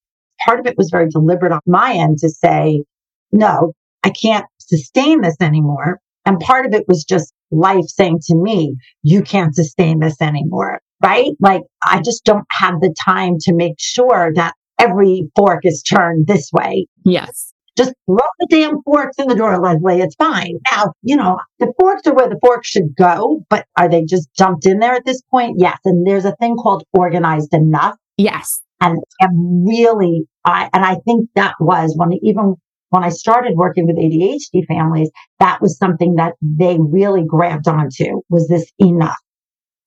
part 0.46 0.60
of 0.60 0.68
it 0.68 0.78
was 0.78 0.90
very 0.90 1.10
deliberate 1.10 1.52
on 1.52 1.62
my 1.66 1.94
end 1.94 2.20
to 2.20 2.30
say, 2.30 2.84
no, 3.32 3.74
I 4.04 4.12
can't 4.12 4.46
sustain 4.60 5.22
this 5.22 5.36
anymore. 5.42 6.00
And 6.26 6.40
part 6.40 6.66
of 6.66 6.74
it 6.74 6.86
was 6.88 7.04
just 7.04 7.34
life 7.52 7.86
saying 7.88 8.20
to 8.28 8.36
me, 8.36 8.76
you 9.04 9.22
can't 9.22 9.56
sustain 9.56 10.00
this 10.00 10.22
anymore. 10.22 10.80
Right? 11.04 11.32
Like 11.40 11.64
I 11.86 12.02
just 12.02 12.24
don't 12.24 12.46
have 12.52 12.80
the 12.82 12.96
time 13.04 13.38
to 13.42 13.54
make 13.54 13.76
sure 13.78 14.32
that 14.36 14.54
every 14.80 15.30
fork 15.36 15.66
is 15.66 15.84
turned 15.84 16.28
this 16.28 16.50
way. 16.54 16.88
Yes. 17.04 17.54
Just 17.78 17.94
throw 18.06 18.28
the 18.40 18.48
damn 18.50 18.82
forks 18.84 19.18
in 19.18 19.28
the 19.28 19.36
drawer, 19.36 19.60
Leslie. 19.60 20.02
It's 20.02 20.16
fine. 20.16 20.60
Now, 20.72 20.94
you 21.02 21.18
know, 21.18 21.40
the 21.60 21.74
forks 21.80 22.08
are 22.08 22.14
where 22.14 22.30
the 22.30 22.40
forks 22.42 22.70
should 22.70 22.96
go, 22.96 23.46
but 23.50 23.66
are 23.78 23.90
they 23.90 24.06
just 24.06 24.34
dumped 24.38 24.66
in 24.66 24.80
there 24.80 24.94
at 24.94 25.06
this 25.06 25.22
point? 25.30 25.58
Yes. 25.58 25.78
And 25.84 26.08
there's 26.08 26.26
a 26.26 26.36
thing 26.38 26.56
called 26.56 26.84
organized 26.94 27.54
enough. 27.54 27.98
Yes. 28.18 28.62
And, 28.80 29.00
and 29.20 29.68
really, 29.68 30.24
I, 30.46 30.70
and 30.74 30.86
I 30.86 30.96
think 31.06 31.30
that 31.36 31.56
was 31.60 31.94
when 31.98 32.14
even 32.22 32.56
when 32.90 33.04
I 33.04 33.10
started 33.10 33.58
working 33.58 33.88
with 33.88 33.98
ADHD 33.98 34.66
families, 34.68 35.10
that 35.40 35.62
was 35.62 35.78
something 35.78 36.16
that 36.16 36.36
they 36.42 36.78
really 36.80 37.26
grabbed 37.26 37.68
onto 37.68 38.22
was 38.30 38.48
this 38.48 38.72
enough. 38.80 39.18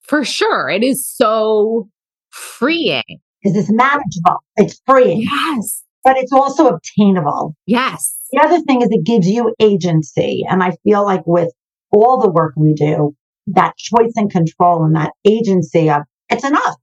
For 0.02 0.24
sure. 0.24 0.68
It 0.68 0.82
is 0.82 1.06
so 1.06 1.88
freeing. 2.30 3.20
Is 3.44 3.54
this 3.54 3.70
manageable? 3.70 4.42
It's 4.56 4.80
freeing. 4.84 5.22
Yes 5.22 5.84
but 6.04 6.16
it's 6.16 6.32
also 6.32 6.68
obtainable. 6.68 7.54
Yes. 7.66 8.18
The 8.32 8.40
other 8.40 8.60
thing 8.60 8.82
is 8.82 8.88
it 8.90 9.04
gives 9.04 9.28
you 9.28 9.54
agency. 9.60 10.44
And 10.48 10.62
I 10.62 10.72
feel 10.84 11.04
like 11.04 11.26
with 11.26 11.50
all 11.90 12.20
the 12.20 12.30
work 12.30 12.54
we 12.56 12.74
do, 12.74 13.14
that 13.48 13.76
choice 13.76 14.12
and 14.16 14.30
control 14.30 14.84
and 14.84 14.94
that 14.94 15.12
agency 15.24 15.90
of 15.90 16.02
it's 16.28 16.44
enough. 16.44 16.76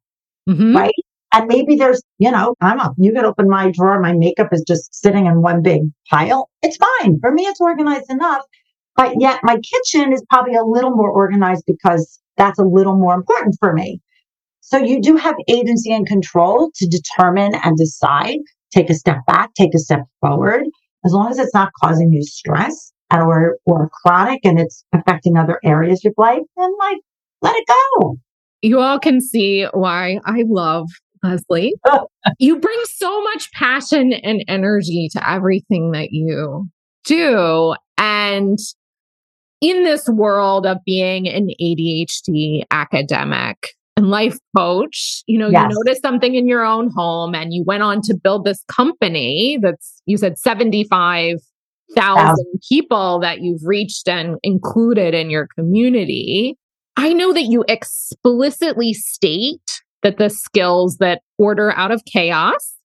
Mm-hmm. 0.49 0.75
Right. 0.75 0.93
And 1.31 1.47
maybe 1.47 1.75
there's, 1.75 2.01
you 2.17 2.31
know, 2.31 2.55
I'm 2.61 2.79
up. 2.79 2.93
You 2.97 3.11
can 3.11 3.25
open 3.25 3.49
my 3.49 3.69
drawer. 3.71 3.99
My 3.99 4.13
makeup 4.13 4.49
is 4.51 4.63
just 4.67 4.95
sitting 4.95 5.25
in 5.25 5.41
one 5.41 5.61
big 5.61 5.81
pile. 6.09 6.49
It's 6.61 6.77
fine. 6.77 7.19
For 7.19 7.31
me, 7.31 7.43
it's 7.43 7.59
organized 7.59 8.09
enough. 8.09 8.41
But 8.95 9.19
yet 9.19 9.41
my 9.43 9.57
kitchen 9.57 10.13
is 10.13 10.23
probably 10.29 10.55
a 10.55 10.63
little 10.63 10.91
more 10.91 11.11
organized 11.11 11.65
because 11.67 12.19
that's 12.37 12.57
a 12.57 12.63
little 12.63 12.95
more 12.95 13.13
important 13.13 13.57
for 13.59 13.73
me. 13.73 13.99
So 14.61 14.77
you 14.77 15.01
do 15.01 15.17
have 15.17 15.35
agency 15.47 15.93
and 15.93 16.07
control 16.07 16.71
to 16.75 16.87
determine 16.87 17.53
and 17.53 17.77
decide 17.77 18.39
take 18.73 18.89
a 18.89 18.93
step 18.93 19.17
back, 19.27 19.53
take 19.55 19.73
a 19.73 19.79
step 19.79 20.01
forward. 20.21 20.63
As 21.05 21.13
long 21.13 21.29
as 21.29 21.37
it's 21.37 21.53
not 21.53 21.71
causing 21.81 22.11
you 22.11 22.23
stress 22.23 22.91
or, 23.11 23.57
or 23.65 23.89
chronic 23.89 24.41
and 24.43 24.59
it's 24.59 24.83
affecting 24.93 25.37
other 25.37 25.59
areas 25.63 26.03
of 26.05 26.13
life, 26.17 26.41
then 26.57 26.71
like 26.79 26.97
let 27.41 27.55
it 27.55 27.65
go. 27.67 28.17
You 28.61 28.79
all 28.79 28.99
can 28.99 29.21
see 29.21 29.67
why 29.73 30.19
I 30.25 30.43
love 30.47 30.87
Leslie. 31.23 31.75
you 32.39 32.59
bring 32.59 32.79
so 32.85 33.21
much 33.23 33.51
passion 33.51 34.13
and 34.13 34.43
energy 34.47 35.09
to 35.11 35.29
everything 35.29 35.91
that 35.91 36.11
you 36.11 36.67
do. 37.05 37.75
And 37.97 38.57
in 39.61 39.83
this 39.83 40.07
world 40.09 40.65
of 40.65 40.77
being 40.85 41.27
an 41.27 41.49
ADHD 41.61 42.63
academic, 42.71 43.69
and 43.97 44.09
life 44.09 44.37
coach, 44.55 45.23
you 45.25 45.39
know, 45.39 45.49
yes. 45.49 45.69
you 45.69 45.77
noticed 45.77 46.01
something 46.01 46.35
in 46.35 46.47
your 46.47 46.65
own 46.65 46.91
home 46.95 47.33
and 47.33 47.53
you 47.53 47.63
went 47.65 47.83
on 47.83 48.01
to 48.01 48.13
build 48.15 48.45
this 48.45 48.63
company 48.67 49.57
that's, 49.61 50.01
you 50.05 50.17
said 50.17 50.37
75,000 50.37 52.35
people 52.67 53.19
that 53.19 53.41
you've 53.41 53.63
reached 53.63 54.09
and 54.09 54.37
included 54.43 55.13
in 55.13 55.29
your 55.29 55.47
community. 55.57 56.57
I 56.97 57.13
know 57.13 57.33
that 57.33 57.43
you 57.43 57.63
explicitly 57.67 58.93
state 58.93 59.81
that 60.03 60.17
the 60.17 60.29
skills 60.29 60.97
that 60.97 61.21
Order 61.37 61.71
Out 61.71 61.91
of 61.91 62.03
Chaos 62.05 62.75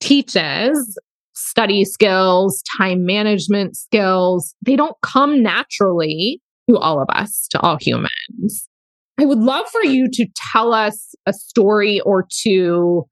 teaches 0.00 0.98
study 1.34 1.84
skills, 1.84 2.62
time 2.78 3.04
management 3.04 3.76
skills, 3.76 4.54
they 4.62 4.76
don't 4.76 4.96
come 5.02 5.42
naturally 5.42 6.40
to 6.68 6.76
all 6.78 7.00
of 7.00 7.08
us, 7.10 7.48
to 7.50 7.60
all 7.60 7.78
humans. 7.80 8.68
I 9.20 9.26
would 9.26 9.38
love 9.38 9.66
for 9.68 9.84
you 9.84 10.08
to 10.12 10.26
tell 10.52 10.72
us 10.72 11.14
a 11.26 11.32
story 11.34 12.00
or 12.00 12.26
two 12.30 13.04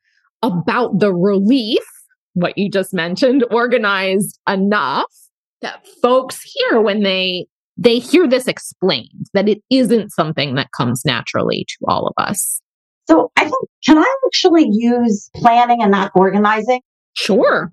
about 0.43 1.01
the 1.01 1.13
relief, 1.13 1.85
what 2.33 2.57
you 2.57 2.71
just 2.71 2.95
mentioned, 2.95 3.45
organized 3.51 4.39
enough 4.49 5.13
that 5.61 5.87
folks 6.03 6.41
hear 6.43 6.81
when 6.81 7.03
they 7.03 7.47
they 7.77 7.99
hear 7.99 8.27
this 8.27 8.49
explained 8.49 9.27
that 9.35 9.49
it 9.49 9.59
isn't 9.71 10.11
something 10.11 10.55
that 10.55 10.71
comes 10.77 11.03
naturally 11.05 11.65
to 11.69 11.77
all 11.87 12.07
of 12.07 12.15
us. 12.17 12.61
So 13.09 13.31
I 13.37 13.43
think 13.43 13.69
can 13.85 13.99
I 13.99 14.17
actually 14.27 14.67
use 14.71 15.31
planning 15.35 15.83
and 15.83 15.91
not 15.91 16.11
organizing? 16.15 16.81
Sure. 17.15 17.71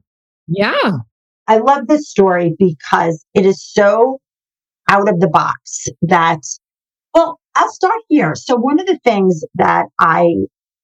Yeah. 0.48 0.92
I 1.48 1.58
love 1.58 1.88
this 1.88 2.10
story 2.10 2.54
because 2.60 3.24
it 3.34 3.46
is 3.46 3.66
so 3.66 4.20
out 4.90 5.08
of 5.08 5.22
the 5.22 5.30
box 5.30 5.86
that 6.02 6.40
I'll 7.56 7.72
start 7.72 8.02
here. 8.10 8.36
So 8.36 8.56
one 8.56 8.80
of 8.80 8.86
the 8.86 9.00
things 9.04 9.44
that 9.56 9.86
I, 10.00 10.28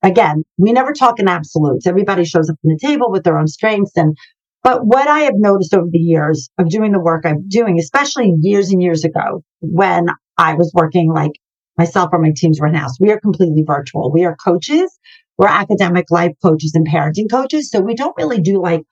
again, 0.02 0.44
we 0.58 0.72
never 0.72 0.94
talk 0.94 1.20
in 1.20 1.28
absolutes. 1.28 1.86
Everybody 1.86 2.24
shows 2.24 2.50
up 2.50 2.58
on 2.64 2.72
the 2.72 2.80
table 2.80 3.12
with 3.12 3.24
their 3.24 3.38
own 3.38 3.48
strengths. 3.48 3.92
And, 3.96 4.16
but 4.64 4.86
what 4.86 5.08
I 5.08 5.22
have 5.22 5.34
noticed 5.36 5.74
over 5.74 5.90
the 5.92 6.00
years 6.00 6.50
of 6.58 6.70
doing 6.70 6.92
the 6.92 7.00
work 7.00 7.26
I'm 7.26 7.48
doing, 7.48 7.78
especially 7.78 8.34
years 8.40 8.72
and 8.72 8.82
years 8.82 9.04
ago 9.04 9.44
when 9.60 10.08
I 10.38 10.54
was 10.54 10.72
working 10.74 11.12
like 11.12 11.34
myself 11.78 12.10
or 12.14 12.20
my 12.20 12.32
teams 12.36 12.60
now, 12.62 12.88
so 12.88 12.96
we 13.00 13.12
are 13.12 13.20
completely 13.20 13.64
virtual. 13.66 14.12
We 14.12 14.24
are 14.24 14.36
coaches. 14.36 14.98
We're 15.38 15.48
academic 15.48 16.06
life 16.10 16.34
coaches 16.44 16.74
and 16.76 16.88
parenting 16.88 17.30
coaches. 17.30 17.70
So 17.70 17.82
we 17.82 17.96
don't 17.96 18.16
really 18.18 18.40
do 18.40 18.62
like 18.62 18.84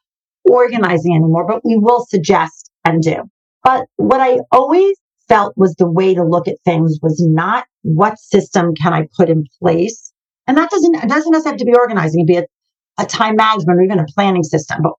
organizing 0.50 1.16
anymore, 1.16 1.46
but 1.48 1.64
we 1.64 1.78
will 1.78 2.06
suggest 2.10 2.72
and 2.84 3.02
do. 3.02 3.30
But 3.64 3.86
what 3.98 4.20
I 4.20 4.40
always 4.52 4.98
felt 5.30 5.54
was 5.56 5.76
the 5.76 5.90
way 5.90 6.14
to 6.14 6.24
look 6.24 6.48
at 6.48 6.58
things 6.66 7.00
was 7.02 7.22
not 7.22 7.66
what 7.84 8.20
system 8.20 8.74
can 8.76 8.94
I 8.94 9.08
put 9.16 9.30
in 9.30 9.46
place? 9.62 10.12
And 10.48 10.58
that 10.58 10.70
doesn't, 10.70 10.96
it 10.96 11.08
doesn't 11.08 11.32
necessarily 11.32 11.52
have 11.52 11.58
to 11.60 11.66
be 11.66 11.76
organizing, 11.76 12.26
be 12.26 12.38
a, 12.38 12.46
a 12.98 13.06
time 13.06 13.36
management 13.36 13.80
or 13.80 13.84
even 13.84 14.00
a 14.00 14.06
planning 14.14 14.44
system. 14.44 14.80
But 14.82 14.94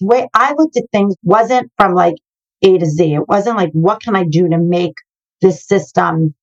the 0.00 0.06
way 0.06 0.28
I 0.34 0.54
looked 0.54 0.76
at 0.76 0.84
things 0.92 1.14
wasn't 1.22 1.70
from 1.76 1.94
like 1.94 2.16
A 2.62 2.78
to 2.78 2.86
Z. 2.86 3.14
It 3.14 3.28
wasn't 3.28 3.56
like, 3.56 3.70
what 3.72 4.00
can 4.00 4.16
I 4.16 4.24
do 4.24 4.48
to 4.48 4.58
make 4.58 4.94
this 5.42 5.66
system 5.66 6.34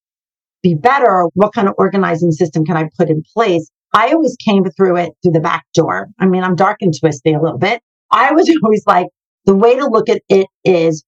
be 0.61 0.75
better? 0.75 1.25
What 1.33 1.53
kind 1.53 1.67
of 1.67 1.75
organizing 1.77 2.31
system 2.31 2.63
can 2.63 2.77
I 2.77 2.89
put 2.97 3.09
in 3.09 3.23
place? 3.33 3.69
I 3.93 4.11
always 4.11 4.35
came 4.43 4.63
through 4.71 4.97
it 4.97 5.11
through 5.21 5.33
the 5.33 5.39
back 5.39 5.65
door. 5.73 6.07
I 6.19 6.25
mean, 6.25 6.43
I'm 6.43 6.55
dark 6.55 6.77
and 6.81 6.93
twisty 6.97 7.33
a 7.33 7.41
little 7.41 7.59
bit. 7.59 7.81
I 8.11 8.31
was 8.31 8.49
always 8.63 8.83
like, 8.87 9.07
the 9.45 9.55
way 9.55 9.75
to 9.75 9.87
look 9.87 10.09
at 10.09 10.21
it 10.29 10.47
is 10.63 11.03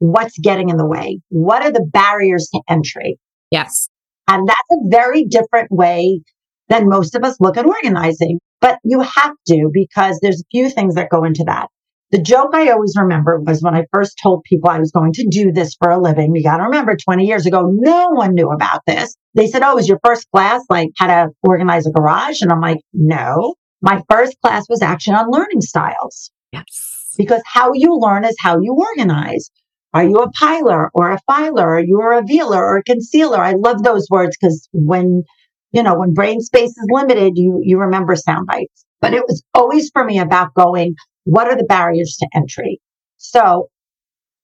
what's 0.00 0.36
getting 0.38 0.68
in 0.68 0.76
the 0.76 0.86
way? 0.86 1.20
What 1.28 1.62
are 1.62 1.70
the 1.70 1.86
barriers 1.92 2.48
to 2.52 2.60
entry? 2.68 3.18
Yes. 3.50 3.88
And 4.26 4.48
that's 4.48 4.58
a 4.72 4.88
very 4.88 5.24
different 5.24 5.70
way 5.70 6.20
than 6.68 6.88
most 6.88 7.14
of 7.14 7.22
us 7.22 7.40
look 7.40 7.56
at 7.56 7.66
organizing. 7.66 8.40
But 8.60 8.78
you 8.84 9.00
have 9.00 9.34
to 9.48 9.70
because 9.72 10.18
there's 10.20 10.40
a 10.40 10.50
few 10.50 10.68
things 10.68 10.94
that 10.94 11.10
go 11.10 11.24
into 11.24 11.44
that. 11.46 11.68
The 12.10 12.20
joke 12.20 12.54
I 12.54 12.70
always 12.70 12.94
remember 12.98 13.38
was 13.40 13.62
when 13.62 13.76
I 13.76 13.84
first 13.92 14.18
told 14.20 14.42
people 14.42 14.68
I 14.68 14.80
was 14.80 14.90
going 14.90 15.12
to 15.12 15.28
do 15.30 15.52
this 15.52 15.76
for 15.80 15.90
a 15.90 16.00
living. 16.00 16.34
You 16.34 16.42
got 16.42 16.56
to 16.56 16.64
remember 16.64 16.96
20 16.96 17.24
years 17.24 17.46
ago, 17.46 17.70
no 17.72 18.08
one 18.08 18.34
knew 18.34 18.50
about 18.50 18.80
this. 18.86 19.14
They 19.34 19.46
said, 19.46 19.62
Oh, 19.62 19.78
is 19.78 19.88
your 19.88 20.00
first 20.04 20.26
class 20.32 20.62
like 20.68 20.88
how 20.96 21.06
to 21.06 21.28
organize 21.42 21.86
a 21.86 21.92
garage? 21.92 22.42
And 22.42 22.50
I'm 22.50 22.60
like, 22.60 22.80
no, 22.92 23.54
my 23.80 24.02
first 24.10 24.36
class 24.42 24.66
was 24.68 24.82
actually 24.82 25.14
on 25.14 25.30
learning 25.30 25.60
styles. 25.60 26.32
Yes. 26.52 27.14
Because 27.16 27.42
how 27.46 27.72
you 27.74 27.96
learn 27.96 28.24
is 28.24 28.36
how 28.40 28.58
you 28.60 28.74
organize. 28.74 29.50
Are 29.92 30.04
you 30.04 30.16
a 30.18 30.30
piler 30.32 30.90
or 30.94 31.10
a 31.10 31.18
filer? 31.26 31.74
Are 31.74 31.80
you 31.80 32.00
a 32.00 32.20
revealer 32.20 32.64
or 32.64 32.78
a 32.78 32.84
concealer? 32.84 33.38
I 33.38 33.52
love 33.52 33.82
those 33.82 34.06
words 34.10 34.36
because 34.40 34.68
when, 34.72 35.24
you 35.72 35.82
know, 35.82 35.98
when 35.98 36.14
brain 36.14 36.40
space 36.40 36.70
is 36.70 36.86
limited, 36.90 37.32
you, 37.36 37.60
you 37.62 37.78
remember 37.78 38.14
sound 38.14 38.46
bites. 38.46 38.84
But 39.00 39.14
it 39.14 39.24
was 39.26 39.42
always 39.54 39.90
for 39.92 40.04
me 40.04 40.18
about 40.18 40.54
going, 40.54 40.94
what 41.24 41.48
are 41.48 41.56
the 41.56 41.64
barriers 41.64 42.16
to 42.20 42.28
entry? 42.34 42.80
So 43.16 43.68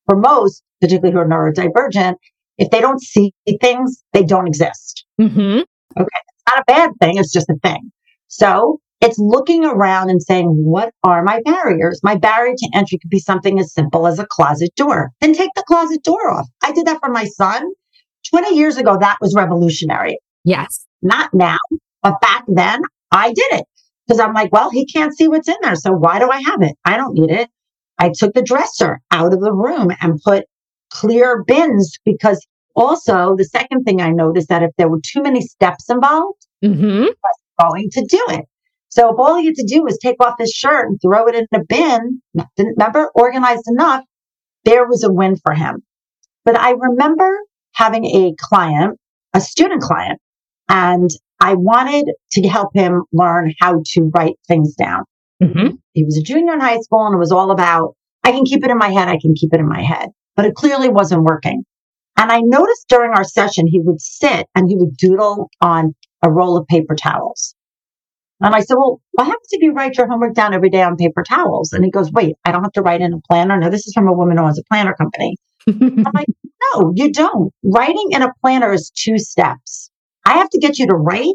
for 0.06 0.16
most, 0.16 0.62
particularly 0.80 1.12
who 1.12 1.20
are 1.20 1.26
neurodivergent, 1.26 2.16
if 2.58 2.70
they 2.70 2.80
don't 2.80 3.02
see 3.02 3.32
things, 3.60 4.02
they 4.12 4.22
don't 4.22 4.46
exist. 4.46 5.04
Mm-hmm. 5.20 5.60
Okay. 5.60 5.66
It's 5.98 6.54
not 6.54 6.60
a 6.60 6.64
bad 6.66 6.90
thing. 7.00 7.18
It's 7.18 7.32
just 7.32 7.50
a 7.50 7.56
thing. 7.62 7.92
So 8.28 8.80
it's 9.00 9.18
looking 9.18 9.64
around 9.64 10.10
and 10.10 10.22
saying, 10.22 10.46
what 10.46 10.92
are 11.04 11.22
my 11.22 11.40
barriers? 11.44 12.00
My 12.02 12.16
barrier 12.16 12.54
to 12.56 12.70
entry 12.74 12.98
could 12.98 13.10
be 13.10 13.18
something 13.18 13.58
as 13.58 13.72
simple 13.72 14.06
as 14.06 14.18
a 14.18 14.26
closet 14.26 14.74
door. 14.76 15.10
Then 15.20 15.34
take 15.34 15.50
the 15.54 15.64
closet 15.66 16.02
door 16.02 16.30
off. 16.30 16.48
I 16.62 16.72
did 16.72 16.86
that 16.86 17.00
for 17.00 17.10
my 17.10 17.24
son 17.24 17.70
20 18.30 18.56
years 18.56 18.76
ago. 18.76 18.96
That 18.98 19.18
was 19.20 19.34
revolutionary. 19.34 20.18
Yes. 20.44 20.86
Not 21.02 21.34
now, 21.34 21.58
but 22.02 22.20
back 22.20 22.44
then 22.48 22.80
I 23.12 23.28
did 23.32 23.52
it 23.52 23.64
because 24.06 24.20
I'm 24.20 24.32
like, 24.34 24.52
well, 24.52 24.70
he 24.70 24.86
can't 24.86 25.16
see 25.16 25.28
what's 25.28 25.48
in 25.48 25.56
there. 25.62 25.76
So 25.76 25.92
why 25.92 26.18
do 26.18 26.30
I 26.30 26.40
have 26.40 26.62
it? 26.62 26.76
I 26.84 26.96
don't 26.96 27.14
need 27.14 27.30
it. 27.30 27.50
I 27.98 28.10
took 28.16 28.34
the 28.34 28.42
dresser 28.42 29.00
out 29.10 29.32
of 29.32 29.40
the 29.40 29.52
room 29.52 29.90
and 30.00 30.20
put 30.22 30.44
clear 30.90 31.44
bins 31.46 31.98
because 32.04 32.44
also 32.74 33.36
the 33.36 33.44
second 33.44 33.84
thing 33.84 34.00
I 34.00 34.10
noticed 34.10 34.48
that 34.48 34.62
if 34.62 34.70
there 34.78 34.88
were 34.88 35.00
too 35.04 35.22
many 35.22 35.42
steps 35.42 35.90
involved, 35.90 36.46
Mm-hmm. 36.64 37.04
I 37.04 37.06
was 37.06 37.72
going 37.72 37.90
to 37.90 38.00
do 38.08 38.24
it. 38.30 38.44
So 38.96 39.12
if 39.12 39.18
all 39.18 39.36
he 39.36 39.44
had 39.44 39.56
to 39.56 39.66
do 39.66 39.82
was 39.82 39.98
take 39.98 40.16
off 40.20 40.36
his 40.38 40.50
shirt 40.50 40.88
and 40.88 40.98
throw 41.02 41.26
it 41.26 41.34
in 41.34 41.46
a 41.54 41.62
bin, 41.62 42.22
didn't 42.56 42.76
remember 42.78 43.10
organized 43.14 43.68
enough, 43.68 44.04
there 44.64 44.88
was 44.88 45.04
a 45.04 45.12
win 45.12 45.36
for 45.36 45.52
him. 45.52 45.82
But 46.46 46.58
I 46.58 46.70
remember 46.70 47.30
having 47.74 48.06
a 48.06 48.34
client, 48.38 48.98
a 49.34 49.40
student 49.42 49.82
client, 49.82 50.18
and 50.70 51.10
I 51.40 51.56
wanted 51.56 52.10
to 52.32 52.48
help 52.48 52.70
him 52.72 53.02
learn 53.12 53.52
how 53.60 53.82
to 53.84 54.10
write 54.14 54.36
things 54.48 54.74
down. 54.74 55.04
Mm-hmm. 55.42 55.74
He 55.92 56.04
was 56.04 56.16
a 56.16 56.22
junior 56.22 56.54
in 56.54 56.60
high 56.60 56.80
school 56.80 57.04
and 57.04 57.14
it 57.14 57.18
was 57.18 57.32
all 57.32 57.50
about, 57.50 57.94
I 58.24 58.32
can 58.32 58.44
keep 58.44 58.64
it 58.64 58.70
in 58.70 58.78
my 58.78 58.88
head. 58.88 59.08
I 59.08 59.18
can 59.18 59.34
keep 59.34 59.52
it 59.52 59.60
in 59.60 59.68
my 59.68 59.82
head, 59.82 60.08
but 60.36 60.46
it 60.46 60.54
clearly 60.54 60.88
wasn't 60.88 61.24
working. 61.24 61.64
And 62.16 62.32
I 62.32 62.40
noticed 62.40 62.88
during 62.88 63.12
our 63.12 63.24
session, 63.24 63.66
he 63.66 63.78
would 63.78 64.00
sit 64.00 64.46
and 64.54 64.70
he 64.70 64.76
would 64.76 64.96
doodle 64.96 65.50
on 65.60 65.94
a 66.22 66.30
roll 66.30 66.56
of 66.56 66.66
paper 66.66 66.94
towels. 66.94 67.54
And 68.40 68.54
I 68.54 68.60
said, 68.60 68.76
well, 68.76 69.00
what 69.12 69.24
happens 69.24 69.48
if 69.50 69.62
you 69.62 69.72
write 69.72 69.96
your 69.96 70.08
homework 70.08 70.34
down 70.34 70.52
every 70.52 70.68
day 70.68 70.82
on 70.82 70.96
paper 70.96 71.22
towels? 71.22 71.72
And 71.72 71.84
he 71.84 71.90
goes, 71.90 72.12
wait, 72.12 72.36
I 72.44 72.52
don't 72.52 72.62
have 72.62 72.72
to 72.72 72.82
write 72.82 73.00
in 73.00 73.14
a 73.14 73.20
planner. 73.28 73.58
No, 73.58 73.70
this 73.70 73.86
is 73.86 73.94
from 73.94 74.08
a 74.08 74.12
woman 74.12 74.36
who 74.36 74.44
owns 74.44 74.58
a 74.58 74.64
planner 74.70 74.94
company. 74.94 75.36
I'm 75.66 76.04
like, 76.14 76.28
no, 76.74 76.92
you 76.94 77.12
don't. 77.12 77.52
Writing 77.62 78.08
in 78.10 78.22
a 78.22 78.32
planner 78.42 78.72
is 78.72 78.90
two 78.90 79.18
steps. 79.18 79.90
I 80.26 80.34
have 80.34 80.50
to 80.50 80.58
get 80.58 80.78
you 80.78 80.86
to 80.86 80.94
write 80.94 81.34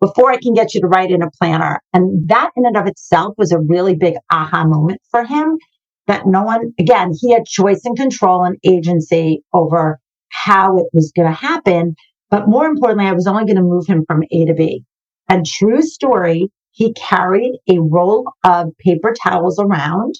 before 0.00 0.30
I 0.32 0.38
can 0.38 0.54
get 0.54 0.74
you 0.74 0.80
to 0.80 0.86
write 0.86 1.10
in 1.10 1.22
a 1.22 1.30
planner. 1.30 1.80
And 1.92 2.28
that 2.28 2.50
in 2.56 2.66
and 2.66 2.76
of 2.76 2.86
itself 2.86 3.34
was 3.38 3.52
a 3.52 3.58
really 3.58 3.94
big 3.94 4.14
aha 4.30 4.64
moment 4.64 5.00
for 5.10 5.24
him 5.24 5.58
that 6.06 6.26
no 6.26 6.42
one, 6.42 6.72
again, 6.78 7.12
he 7.18 7.32
had 7.32 7.44
choice 7.44 7.82
and 7.84 7.96
control 7.96 8.44
and 8.44 8.56
agency 8.64 9.42
over 9.52 10.00
how 10.30 10.78
it 10.78 10.86
was 10.92 11.12
going 11.14 11.28
to 11.28 11.34
happen. 11.34 11.94
But 12.30 12.48
more 12.48 12.66
importantly, 12.66 13.06
I 13.06 13.12
was 13.12 13.26
only 13.26 13.44
going 13.44 13.56
to 13.56 13.62
move 13.62 13.86
him 13.86 14.04
from 14.06 14.24
A 14.30 14.46
to 14.46 14.54
B. 14.54 14.84
And 15.28 15.44
true 15.44 15.82
story, 15.82 16.50
he 16.70 16.92
carried 16.94 17.58
a 17.68 17.78
roll 17.80 18.32
of 18.44 18.68
paper 18.78 19.12
towels 19.12 19.58
around 19.58 20.14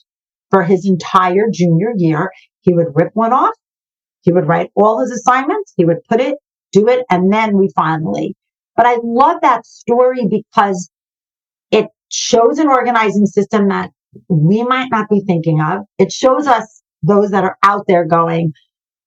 for 0.50 0.62
his 0.62 0.86
entire 0.86 1.46
junior 1.52 1.92
year. 1.96 2.30
He 2.60 2.74
would 2.74 2.88
rip 2.94 3.10
one 3.14 3.32
off. 3.32 3.54
He 4.22 4.32
would 4.32 4.46
write 4.46 4.70
all 4.74 5.00
his 5.00 5.10
assignments. 5.10 5.72
He 5.76 5.84
would 5.84 5.98
put 6.08 6.20
it, 6.20 6.36
do 6.72 6.88
it, 6.88 7.06
and 7.10 7.32
then 7.32 7.56
we 7.56 7.68
finally. 7.74 8.34
But 8.76 8.86
I 8.86 8.98
love 9.02 9.38
that 9.42 9.66
story 9.66 10.26
because 10.28 10.90
it 11.70 11.86
shows 12.10 12.58
an 12.58 12.68
organizing 12.68 13.26
system 13.26 13.68
that 13.68 13.90
we 14.28 14.62
might 14.62 14.90
not 14.90 15.08
be 15.08 15.20
thinking 15.20 15.60
of. 15.60 15.80
It 15.98 16.12
shows 16.12 16.46
us 16.46 16.82
those 17.02 17.30
that 17.30 17.44
are 17.44 17.56
out 17.62 17.84
there 17.86 18.04
going, 18.04 18.52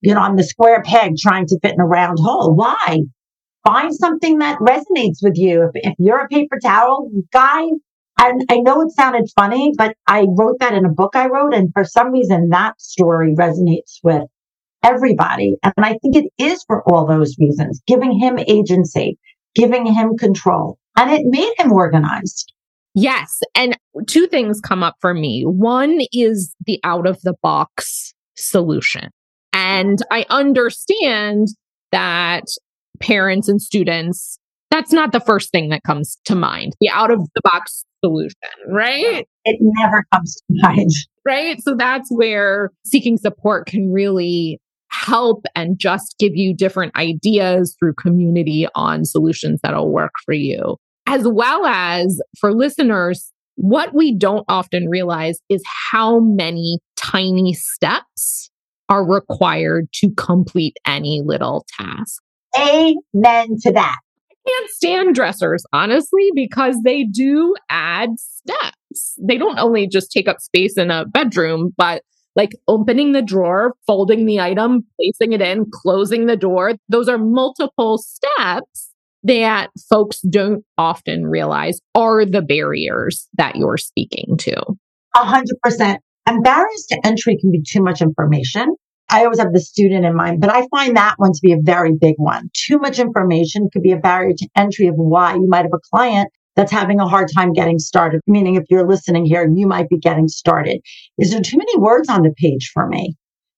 you 0.01 0.13
know, 0.13 0.21
I'm 0.21 0.35
the 0.35 0.43
square 0.43 0.81
peg 0.83 1.15
trying 1.17 1.47
to 1.47 1.59
fit 1.61 1.73
in 1.73 1.81
a 1.81 1.85
round 1.85 2.17
hole. 2.19 2.55
Why? 2.55 2.99
Find 3.63 3.93
something 3.93 4.39
that 4.39 4.59
resonates 4.59 5.19
with 5.21 5.35
you. 5.35 5.63
If, 5.63 5.71
if 5.75 5.93
you're 5.99 6.19
a 6.19 6.27
paper 6.27 6.57
towel 6.63 7.09
guy, 7.31 7.65
I, 8.17 8.33
I 8.49 8.57
know 8.57 8.81
it 8.81 8.91
sounded 8.91 9.29
funny, 9.35 9.73
but 9.77 9.95
I 10.07 10.25
wrote 10.37 10.59
that 10.59 10.73
in 10.73 10.85
a 10.85 10.89
book 10.89 11.15
I 11.15 11.27
wrote. 11.27 11.53
And 11.53 11.71
for 11.73 11.83
some 11.83 12.11
reason, 12.11 12.49
that 12.49 12.79
story 12.81 13.35
resonates 13.35 13.99
with 14.03 14.23
everybody. 14.83 15.57
And 15.63 15.85
I 15.85 15.97
think 16.01 16.15
it 16.15 16.31
is 16.37 16.63
for 16.67 16.83
all 16.89 17.05
those 17.05 17.35
reasons, 17.39 17.81
giving 17.85 18.17
him 18.17 18.39
agency, 18.39 19.17
giving 19.55 19.85
him 19.85 20.17
control, 20.17 20.77
and 20.97 21.11
it 21.11 21.21
made 21.25 21.53
him 21.57 21.71
organized. 21.71 22.53
Yes. 22.93 23.39
And 23.55 23.77
two 24.07 24.27
things 24.27 24.59
come 24.59 24.83
up 24.83 24.95
for 24.99 25.13
me. 25.13 25.43
One 25.43 26.01
is 26.11 26.53
the 26.65 26.79
out 26.83 27.07
of 27.07 27.21
the 27.21 27.35
box 27.41 28.13
solution. 28.35 29.09
And 29.53 29.99
I 30.11 30.25
understand 30.29 31.49
that 31.91 32.45
parents 33.01 33.47
and 33.47 33.61
students, 33.61 34.37
that's 34.69 34.93
not 34.93 35.11
the 35.11 35.19
first 35.19 35.51
thing 35.51 35.69
that 35.69 35.83
comes 35.83 36.17
to 36.25 36.35
mind, 36.35 36.73
the 36.79 36.89
out 36.89 37.11
of 37.11 37.19
the 37.35 37.41
box 37.43 37.83
solution, 38.03 38.35
right? 38.67 39.27
It 39.45 39.57
never 39.59 40.05
comes 40.13 40.35
to 40.35 40.43
mind. 40.49 40.91
Right. 41.25 41.61
So 41.61 41.75
that's 41.75 42.09
where 42.09 42.71
seeking 42.85 43.17
support 43.17 43.67
can 43.67 43.91
really 43.91 44.59
help 44.89 45.45
and 45.55 45.77
just 45.77 46.15
give 46.19 46.35
you 46.35 46.53
different 46.53 46.95
ideas 46.95 47.75
through 47.79 47.93
community 47.93 48.67
on 48.75 49.05
solutions 49.05 49.59
that'll 49.61 49.91
work 49.91 50.13
for 50.25 50.33
you. 50.33 50.77
As 51.07 51.27
well 51.27 51.65
as 51.65 52.19
for 52.39 52.53
listeners, 52.53 53.31
what 53.55 53.93
we 53.93 54.15
don't 54.15 54.45
often 54.47 54.89
realize 54.89 55.39
is 55.49 55.61
how 55.91 56.19
many 56.19 56.79
tiny 56.95 57.53
steps 57.53 58.49
are 58.89 59.05
required 59.05 59.87
to 59.93 60.11
complete 60.15 60.75
any 60.85 61.21
little 61.23 61.65
task. 61.77 62.21
Amen 62.57 63.57
to 63.61 63.71
that. 63.71 63.97
I 64.29 64.49
can't 64.49 64.69
stand 64.71 65.15
dressers, 65.15 65.63
honestly, 65.71 66.29
because 66.33 66.77
they 66.83 67.03
do 67.03 67.55
add 67.69 68.09
steps. 68.17 69.15
They 69.19 69.37
don't 69.37 69.59
only 69.59 69.87
just 69.87 70.11
take 70.11 70.27
up 70.27 70.39
space 70.39 70.77
in 70.77 70.91
a 70.91 71.05
bedroom, 71.05 71.73
but 71.77 72.01
like 72.35 72.51
opening 72.67 73.11
the 73.11 73.21
drawer, 73.21 73.73
folding 73.85 74.25
the 74.25 74.39
item, 74.39 74.85
placing 74.99 75.33
it 75.33 75.41
in, 75.41 75.65
closing 75.71 76.25
the 76.25 76.37
door. 76.37 76.73
Those 76.89 77.07
are 77.07 77.17
multiple 77.17 77.97
steps 77.97 78.91
that 79.23 79.69
folks 79.89 80.21
don't 80.21 80.63
often 80.77 81.27
realize 81.27 81.79
are 81.93 82.25
the 82.25 82.41
barriers 82.41 83.27
that 83.37 83.55
you're 83.55 83.77
speaking 83.77 84.37
to. 84.39 84.55
A 85.15 85.25
hundred 85.25 85.57
percent. 85.61 86.01
And 86.25 86.43
barriers 86.43 86.85
to 86.89 86.99
entry 87.05 87.37
can 87.39 87.51
be 87.51 87.61
too 87.61 87.81
much 87.81 88.01
information. 88.01 88.75
I 89.11 89.25
always 89.25 89.39
have 89.39 89.51
the 89.51 89.59
student 89.59 90.05
in 90.05 90.15
mind, 90.15 90.39
but 90.39 90.49
I 90.49 90.67
find 90.69 90.95
that 90.95 91.15
one 91.17 91.33
to 91.33 91.39
be 91.43 91.51
a 91.51 91.57
very 91.61 91.91
big 91.93 92.15
one. 92.17 92.49
Too 92.53 92.79
much 92.79 92.97
information 92.97 93.69
could 93.71 93.81
be 93.81 93.91
a 93.91 93.97
barrier 93.97 94.33
to 94.37 94.47
entry 94.55 94.87
of 94.87 94.95
why 94.95 95.35
you 95.35 95.47
might 95.47 95.63
have 95.63 95.73
a 95.73 95.89
client 95.93 96.29
that's 96.55 96.71
having 96.71 96.99
a 96.99 97.07
hard 97.07 97.29
time 97.33 97.51
getting 97.51 97.77
started. 97.77 98.21
Meaning, 98.25 98.55
if 98.55 98.63
you're 98.69 98.87
listening 98.87 99.25
here, 99.25 99.49
you 99.53 99.67
might 99.67 99.89
be 99.89 99.97
getting 99.97 100.29
started. 100.29 100.79
Is 101.17 101.31
there 101.31 101.41
too 101.41 101.57
many 101.57 101.77
words 101.77 102.07
on 102.07 102.23
the 102.23 102.33
page 102.37 102.71
for 102.73 102.87
me? 102.87 103.15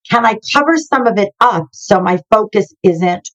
Can 0.10 0.26
I 0.26 0.38
cover 0.54 0.76
some 0.78 1.06
of 1.06 1.18
it 1.20 1.30
up 1.40 1.68
so 1.72 2.00
my 2.00 2.20
focus 2.32 2.74
isn't 2.84 3.30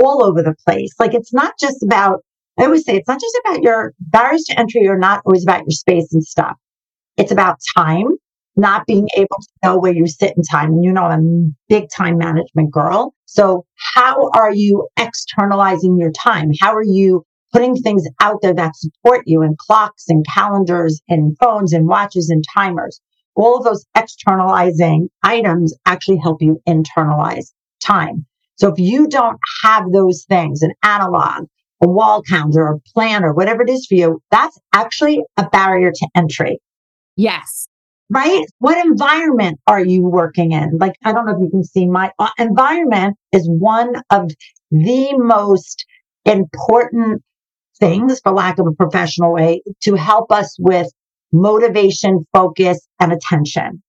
all 0.00 0.22
over 0.22 0.42
the 0.42 0.54
place? 0.64 0.92
Like 0.98 1.14
it's 1.14 1.34
not 1.34 1.54
just 1.60 1.82
about, 1.82 2.20
I 2.58 2.64
always 2.64 2.84
say 2.84 2.96
it's 2.96 3.08
not 3.08 3.20
just 3.20 3.38
about 3.44 3.62
your 3.62 3.94
barriers 3.98 4.44
to 4.44 4.58
entry 4.58 4.86
are 4.86 4.98
not 4.98 5.22
always 5.26 5.42
about 5.42 5.60
your 5.62 5.70
space 5.70 6.12
and 6.12 6.24
stuff. 6.24 6.56
It's 7.16 7.32
about 7.32 7.58
time, 7.76 8.06
not 8.56 8.86
being 8.86 9.08
able 9.16 9.36
to 9.40 9.48
know 9.62 9.78
where 9.78 9.92
you 9.92 10.06
sit 10.06 10.36
in 10.36 10.42
time. 10.42 10.72
And 10.72 10.84
you 10.84 10.92
know, 10.92 11.02
I'm 11.02 11.20
a 11.20 11.64
big 11.68 11.88
time 11.94 12.18
management 12.18 12.70
girl. 12.70 13.14
So 13.26 13.64
how 13.94 14.30
are 14.30 14.54
you 14.54 14.88
externalizing 14.98 15.98
your 15.98 16.12
time? 16.12 16.50
How 16.60 16.74
are 16.74 16.84
you 16.84 17.24
putting 17.52 17.76
things 17.76 18.04
out 18.20 18.40
there 18.42 18.54
that 18.54 18.76
support 18.76 19.22
you 19.26 19.42
in 19.42 19.56
clocks 19.58 20.04
and 20.08 20.24
calendars 20.32 21.00
and 21.08 21.36
phones 21.38 21.72
and 21.72 21.86
watches 21.86 22.30
and 22.30 22.44
timers? 22.54 23.00
All 23.36 23.58
of 23.58 23.64
those 23.64 23.84
externalizing 23.96 25.08
items 25.24 25.74
actually 25.86 26.18
help 26.18 26.40
you 26.40 26.60
internalize 26.68 27.46
time. 27.82 28.26
So 28.56 28.68
if 28.68 28.78
you 28.78 29.08
don't 29.08 29.38
have 29.64 29.90
those 29.90 30.24
things, 30.28 30.62
an 30.62 30.72
analog, 30.84 31.46
a 31.82 31.88
wall 31.88 32.22
calendar, 32.22 32.66
a 32.68 32.78
planner, 32.94 33.34
whatever 33.34 33.62
it 33.62 33.70
is 33.70 33.86
for 33.86 33.96
you, 33.96 34.20
that's 34.30 34.56
actually 34.72 35.22
a 35.36 35.48
barrier 35.48 35.90
to 35.90 36.08
entry. 36.14 36.60
Yes. 37.16 37.66
Right? 38.14 38.46
What 38.58 38.84
environment 38.86 39.58
are 39.66 39.84
you 39.84 40.02
working 40.02 40.52
in? 40.52 40.78
Like, 40.78 40.94
I 41.04 41.12
don't 41.12 41.26
know 41.26 41.32
if 41.32 41.40
you 41.40 41.50
can 41.50 41.64
see 41.64 41.86
my 41.86 42.12
uh, 42.18 42.30
environment 42.38 43.16
is 43.32 43.48
one 43.48 43.94
of 44.10 44.30
the 44.70 45.18
most 45.18 45.84
important 46.24 47.22
things, 47.80 48.20
for 48.20 48.32
lack 48.32 48.58
of 48.58 48.66
a 48.68 48.72
professional 48.72 49.32
way, 49.32 49.62
to 49.82 49.96
help 49.96 50.30
us 50.30 50.56
with 50.58 50.88
motivation, 51.32 52.24
focus, 52.32 52.86
and 53.00 53.12
attention. 53.12 53.82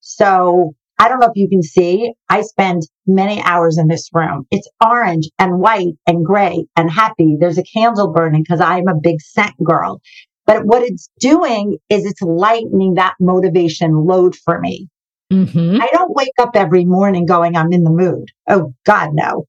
So 0.00 0.74
I 0.98 1.08
don't 1.08 1.18
know 1.18 1.26
if 1.26 1.36
you 1.36 1.48
can 1.48 1.62
see, 1.62 2.12
I 2.28 2.42
spend 2.42 2.82
many 3.06 3.42
hours 3.42 3.78
in 3.78 3.88
this 3.88 4.08
room. 4.12 4.46
It's 4.52 4.68
orange 4.84 5.28
and 5.38 5.58
white 5.58 5.94
and 6.06 6.24
gray 6.24 6.66
and 6.76 6.88
happy. 6.88 7.36
There's 7.38 7.58
a 7.58 7.64
candle 7.64 8.12
burning 8.12 8.42
because 8.44 8.60
I'm 8.60 8.86
a 8.86 8.94
big 8.94 9.20
scent 9.20 9.54
girl. 9.64 10.00
But 10.46 10.66
what 10.66 10.82
it's 10.82 11.08
doing 11.18 11.78
is 11.88 12.04
it's 12.04 12.20
lightening 12.20 12.94
that 12.94 13.14
motivation 13.18 14.04
load 14.06 14.36
for 14.36 14.60
me. 14.60 14.88
Mm-hmm. 15.32 15.80
I 15.80 15.88
don't 15.92 16.14
wake 16.14 16.34
up 16.38 16.50
every 16.54 16.84
morning 16.84 17.26
going, 17.26 17.56
I'm 17.56 17.72
in 17.72 17.82
the 17.82 17.90
mood. 17.90 18.28
Oh 18.48 18.74
God, 18.84 19.10
no. 19.14 19.46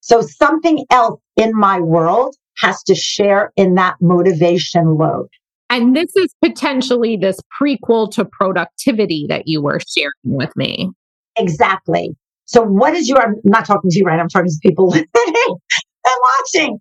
So 0.00 0.20
something 0.20 0.84
else 0.90 1.20
in 1.36 1.52
my 1.54 1.80
world 1.80 2.34
has 2.58 2.82
to 2.84 2.94
share 2.94 3.52
in 3.56 3.74
that 3.74 3.96
motivation 4.00 4.96
load. 4.96 5.28
And 5.68 5.96
this 5.96 6.14
is 6.16 6.34
potentially 6.44 7.16
this 7.16 7.38
prequel 7.60 8.10
to 8.12 8.24
productivity 8.24 9.26
that 9.28 9.48
you 9.48 9.60
were 9.60 9.80
sharing 9.86 10.12
with 10.22 10.54
me. 10.56 10.90
Exactly. 11.36 12.16
So 12.44 12.62
what 12.62 12.94
is 12.94 13.08
your, 13.08 13.20
I'm 13.20 13.34
not 13.44 13.66
talking 13.66 13.90
to 13.90 13.98
you, 13.98 14.04
right? 14.04 14.20
I'm 14.20 14.28
talking 14.28 14.50
to 14.50 14.58
people 14.62 14.88
listening 14.88 15.06
and 15.16 16.20
watching. 16.22 16.78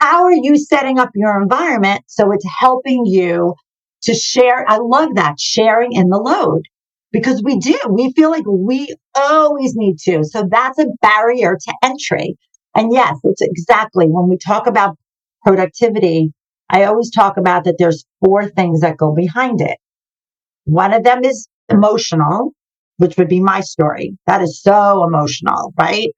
How 0.00 0.24
are 0.24 0.32
you 0.32 0.56
setting 0.58 0.98
up 0.98 1.10
your 1.14 1.40
environment 1.40 2.02
so 2.06 2.30
it's 2.32 2.44
helping 2.58 3.06
you 3.06 3.54
to 4.02 4.14
share? 4.14 4.64
I 4.68 4.78
love 4.78 5.14
that 5.14 5.40
sharing 5.40 5.92
in 5.92 6.08
the 6.08 6.18
load 6.18 6.62
because 7.12 7.42
we 7.42 7.58
do. 7.58 7.78
We 7.90 8.12
feel 8.12 8.30
like 8.30 8.44
we 8.46 8.94
always 9.14 9.74
need 9.76 9.98
to. 10.00 10.24
So 10.24 10.46
that's 10.50 10.78
a 10.78 10.86
barrier 11.00 11.56
to 11.56 11.74
entry. 11.82 12.36
And 12.74 12.92
yes, 12.92 13.16
it's 13.24 13.42
exactly 13.42 14.06
when 14.06 14.28
we 14.28 14.36
talk 14.36 14.66
about 14.66 14.96
productivity, 15.44 16.32
I 16.68 16.84
always 16.84 17.10
talk 17.10 17.36
about 17.36 17.64
that 17.64 17.76
there's 17.78 18.04
four 18.24 18.48
things 18.48 18.80
that 18.80 18.96
go 18.96 19.14
behind 19.14 19.60
it. 19.60 19.78
One 20.64 20.92
of 20.92 21.04
them 21.04 21.24
is 21.24 21.48
emotional, 21.68 22.52
which 22.98 23.16
would 23.16 23.28
be 23.28 23.40
my 23.40 23.60
story. 23.60 24.16
That 24.26 24.42
is 24.42 24.60
so 24.62 25.04
emotional, 25.04 25.72
right? 25.78 26.08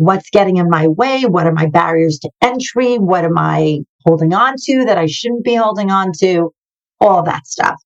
What's 0.00 0.30
getting 0.30 0.56
in 0.56 0.70
my 0.70 0.88
way? 0.88 1.26
What 1.26 1.46
are 1.46 1.52
my 1.52 1.66
barriers 1.66 2.18
to 2.22 2.30
entry? 2.40 2.96
What 2.96 3.22
am 3.22 3.36
I 3.36 3.80
holding 4.06 4.32
on 4.32 4.54
to 4.64 4.86
that 4.86 4.96
I 4.96 5.04
shouldn't 5.04 5.44
be 5.44 5.56
holding 5.56 5.90
on 5.90 6.12
to? 6.20 6.54
All 7.02 7.22
that 7.24 7.46
stuff. 7.46 7.76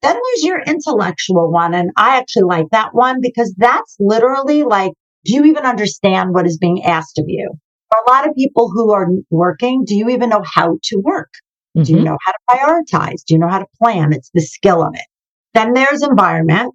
Then 0.00 0.14
there's 0.14 0.42
your 0.42 0.62
intellectual 0.62 1.52
one. 1.52 1.74
And 1.74 1.90
I 1.98 2.16
actually 2.16 2.44
like 2.44 2.70
that 2.72 2.94
one 2.94 3.20
because 3.20 3.54
that's 3.58 3.94
literally 4.00 4.62
like, 4.62 4.92
do 5.26 5.34
you 5.34 5.44
even 5.44 5.66
understand 5.66 6.32
what 6.32 6.46
is 6.46 6.56
being 6.56 6.82
asked 6.82 7.18
of 7.18 7.26
you? 7.28 7.52
For 7.90 7.98
a 8.06 8.10
lot 8.10 8.26
of 8.26 8.34
people 8.34 8.70
who 8.70 8.90
are 8.92 9.08
working, 9.28 9.84
do 9.86 9.94
you 9.94 10.08
even 10.08 10.30
know 10.30 10.44
how 10.50 10.78
to 10.82 10.96
work? 10.96 11.30
Mm-hmm. 11.76 11.82
Do 11.82 11.92
you 11.92 11.98
mm-hmm. 11.98 12.06
know 12.06 12.18
how 12.24 12.32
to 12.32 12.38
prioritize? 12.48 13.22
Do 13.26 13.34
you 13.34 13.38
know 13.38 13.50
how 13.50 13.58
to 13.58 13.66
plan? 13.82 14.14
It's 14.14 14.30
the 14.32 14.40
skill 14.40 14.82
of 14.82 14.94
it. 14.94 15.06
Then 15.52 15.74
there's 15.74 16.02
environment, 16.02 16.72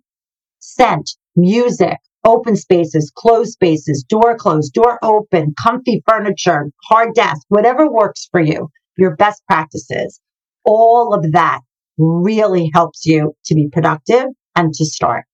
scent, 0.60 1.10
music, 1.36 1.98
open 2.26 2.56
spaces, 2.56 3.12
closed 3.16 3.54
spaces, 3.54 4.04
door 4.08 4.36
closed, 4.38 4.74
door 4.74 5.00
open, 5.04 5.54
comfy 5.62 6.04
furniture, 6.08 6.70
hard 6.84 7.14
desk, 7.14 7.42
whatever 7.50 7.90
works 7.90 8.28
for 8.32 8.42
you, 8.42 8.70
your 8.98 9.16
best 9.16 9.42
practices. 9.48 10.20
All 10.66 11.14
of 11.14 11.32
that 11.32 11.62
really 11.98 12.70
helps 12.74 13.06
you 13.06 13.34
to 13.46 13.56
be 13.56 13.68
productive 13.72 14.26
and 14.56 14.74
to 14.74 14.86
start. 14.86 15.26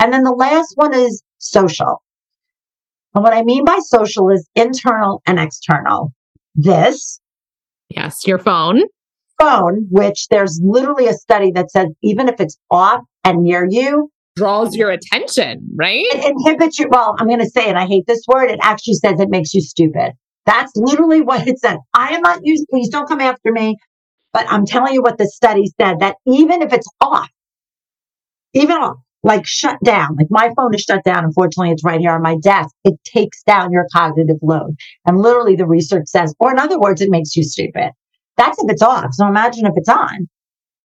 And 0.00 0.12
then 0.12 0.22
the 0.22 0.32
last 0.32 0.72
one 0.76 0.94
is 0.94 1.22
social. 1.38 2.02
And 3.14 3.22
what 3.22 3.32
I 3.32 3.42
mean 3.42 3.64
by 3.64 3.78
social 3.80 4.30
is 4.30 4.48
internal 4.54 5.22
and 5.26 5.38
external. 5.38 6.12
This. 6.54 7.20
Yes, 7.88 8.26
your 8.26 8.38
phone. 8.38 8.82
Phone, 9.38 9.86
which 9.90 10.28
there's 10.28 10.60
literally 10.64 11.06
a 11.06 11.12
study 11.12 11.50
that 11.52 11.70
says 11.70 11.88
even 12.02 12.28
if 12.28 12.40
it's 12.40 12.58
off 12.70 13.02
and 13.24 13.42
near 13.42 13.66
you, 13.68 14.10
draws 14.36 14.74
your 14.74 14.90
attention, 14.90 15.68
right? 15.76 16.04
It 16.10 16.24
inhibits 16.24 16.78
you. 16.78 16.88
Well, 16.90 17.14
I'm 17.18 17.28
going 17.28 17.40
to 17.40 17.50
say 17.50 17.68
it. 17.68 17.76
I 17.76 17.86
hate 17.86 18.06
this 18.06 18.22
word. 18.26 18.50
It 18.50 18.58
actually 18.62 18.94
says 18.94 19.20
it 19.20 19.30
makes 19.30 19.54
you 19.54 19.60
stupid. 19.60 20.12
That's 20.46 20.72
literally 20.76 21.20
what 21.20 21.46
it 21.46 21.58
said. 21.58 21.78
I 21.94 22.14
am 22.14 22.20
not 22.20 22.40
used, 22.42 22.66
please 22.68 22.88
don't 22.88 23.08
come 23.08 23.20
after 23.20 23.52
me. 23.52 23.76
But 24.32 24.46
I'm 24.50 24.66
telling 24.66 24.94
you 24.94 25.02
what 25.02 25.16
the 25.16 25.28
study 25.28 25.72
said 25.80 26.00
that 26.00 26.16
even 26.26 26.60
if 26.60 26.72
it's 26.72 26.88
off, 27.00 27.30
even 28.52 28.76
off, 28.76 28.96
like 29.22 29.46
shut 29.46 29.78
down, 29.84 30.16
like 30.18 30.26
my 30.28 30.50
phone 30.56 30.74
is 30.74 30.82
shut 30.82 31.04
down. 31.04 31.24
Unfortunately, 31.24 31.70
it's 31.70 31.84
right 31.84 32.00
here 32.00 32.12
on 32.12 32.20
my 32.20 32.36
desk. 32.42 32.74
It 32.84 32.94
takes 33.04 33.42
down 33.44 33.70
your 33.70 33.86
cognitive 33.92 34.36
load. 34.42 34.74
And 35.06 35.18
literally 35.18 35.54
the 35.54 35.66
research 35.66 36.08
says, 36.08 36.34
or 36.40 36.50
in 36.50 36.58
other 36.58 36.78
words, 36.78 37.00
it 37.00 37.10
makes 37.10 37.36
you 37.36 37.44
stupid. 37.44 37.92
That's 38.36 38.58
if 38.62 38.70
it's 38.70 38.82
off. 38.82 39.06
So 39.12 39.26
imagine 39.28 39.66
if 39.66 39.74
it's 39.76 39.88
on. 39.88 40.28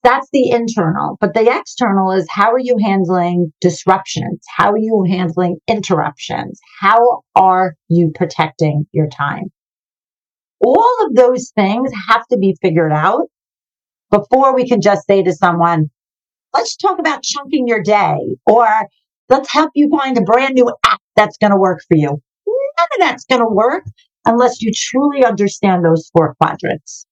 That's 0.05 0.29
the 0.31 0.51
internal. 0.51 1.17
But 1.19 1.33
the 1.33 1.51
external 1.51 2.11
is 2.11 2.27
how 2.29 2.51
are 2.51 2.59
you 2.59 2.77
handling 2.79 3.51
disruptions? 3.59 4.45
How 4.55 4.71
are 4.71 4.77
you 4.77 5.03
handling 5.09 5.57
interruptions? 5.67 6.59
How 6.79 7.23
are 7.35 7.73
you 7.89 8.11
protecting 8.13 8.85
your 8.91 9.07
time? 9.07 9.45
All 10.63 11.07
of 11.07 11.15
those 11.15 11.51
things 11.55 11.89
have 12.07 12.21
to 12.27 12.37
be 12.37 12.55
figured 12.61 12.91
out 12.91 13.23
before 14.11 14.53
we 14.53 14.69
can 14.69 14.79
just 14.79 15.07
say 15.07 15.23
to 15.23 15.33
someone, 15.33 15.89
let's 16.53 16.75
talk 16.75 16.99
about 16.99 17.23
chunking 17.23 17.67
your 17.67 17.81
day 17.81 18.19
or 18.45 18.67
let's 19.27 19.51
help 19.51 19.71
you 19.73 19.89
find 19.89 20.19
a 20.19 20.21
brand 20.21 20.53
new 20.53 20.71
app 20.85 21.01
that's 21.15 21.39
going 21.39 21.51
to 21.51 21.57
work 21.57 21.81
for 21.87 21.97
you. 21.97 22.09
None 22.09 22.87
of 22.93 22.99
that's 22.99 23.25
going 23.25 23.41
to 23.41 23.49
work 23.49 23.83
unless 24.23 24.61
you 24.61 24.71
truly 24.71 25.25
understand 25.25 25.83
those 25.83 26.11
four 26.13 26.35
quadrants. 26.35 27.07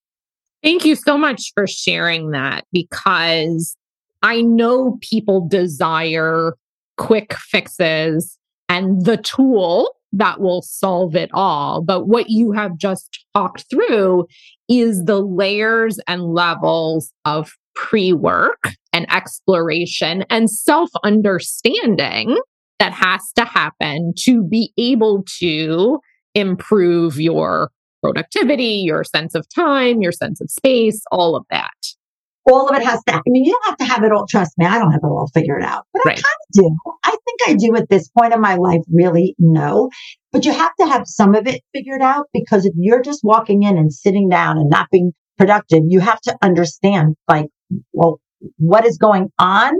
Thank 0.63 0.85
you 0.85 0.95
so 0.95 1.17
much 1.17 1.51
for 1.53 1.67
sharing 1.67 2.31
that 2.31 2.65
because 2.71 3.75
I 4.21 4.41
know 4.41 4.97
people 5.01 5.45
desire 5.47 6.53
quick 6.97 7.33
fixes 7.33 8.37
and 8.69 9.03
the 9.03 9.17
tool 9.17 9.93
that 10.13 10.39
will 10.39 10.61
solve 10.61 11.15
it 11.15 11.29
all. 11.33 11.81
But 11.81 12.07
what 12.07 12.29
you 12.29 12.53
have 12.53 12.77
just 12.77 13.25
talked 13.35 13.65
through 13.69 14.27
is 14.69 15.03
the 15.03 15.19
layers 15.19 15.99
and 16.07 16.33
levels 16.33 17.11
of 17.25 17.51
pre 17.75 18.13
work 18.13 18.69
and 18.93 19.11
exploration 19.11 20.23
and 20.29 20.49
self 20.49 20.89
understanding 21.03 22.37
that 22.79 22.93
has 22.93 23.31
to 23.35 23.43
happen 23.43 24.13
to 24.19 24.43
be 24.43 24.71
able 24.77 25.23
to 25.39 25.99
improve 26.35 27.19
your 27.19 27.69
productivity, 28.03 28.83
your 28.85 29.03
sense 29.03 29.33
of 29.33 29.47
time, 29.49 30.01
your 30.01 30.11
sense 30.11 30.41
of 30.41 30.49
space, 30.51 31.01
all 31.11 31.35
of 31.35 31.45
that. 31.49 31.71
All 32.45 32.67
of 32.67 32.75
it 32.75 32.83
has 32.83 33.01
to, 33.07 33.13
I 33.13 33.21
mean, 33.25 33.45
you 33.45 33.53
don't 33.53 33.65
have 33.65 33.77
to 33.77 33.85
have 33.85 34.03
it 34.03 34.11
all. 34.11 34.27
Trust 34.27 34.51
me, 34.57 34.65
I 34.65 34.77
don't 34.77 34.91
have 34.91 34.99
it 35.01 35.07
all 35.07 35.29
figured 35.33 35.63
out, 35.63 35.85
but 35.93 36.03
right. 36.05 36.19
I 36.19 36.21
kind 36.21 36.25
of 36.25 36.53
do. 36.53 36.75
I 37.05 37.09
think 37.11 37.39
I 37.47 37.53
do 37.53 37.75
at 37.77 37.87
this 37.89 38.09
point 38.09 38.33
in 38.33 38.41
my 38.41 38.55
life, 38.55 38.81
really 38.93 39.33
no. 39.39 39.89
But 40.33 40.43
you 40.43 40.51
have 40.51 40.75
to 40.81 40.87
have 40.87 41.03
some 41.05 41.35
of 41.35 41.47
it 41.47 41.61
figured 41.73 42.01
out 42.01 42.25
because 42.33 42.65
if 42.65 42.73
you're 42.75 43.01
just 43.01 43.21
walking 43.23 43.63
in 43.63 43.77
and 43.77 43.93
sitting 43.93 44.27
down 44.27 44.57
and 44.57 44.69
not 44.69 44.89
being 44.91 45.13
productive, 45.37 45.83
you 45.87 46.01
have 46.01 46.19
to 46.21 46.35
understand, 46.41 47.15
like, 47.29 47.47
well, 47.93 48.19
what 48.57 48.85
is 48.85 48.97
going 48.97 49.31
on? 49.39 49.73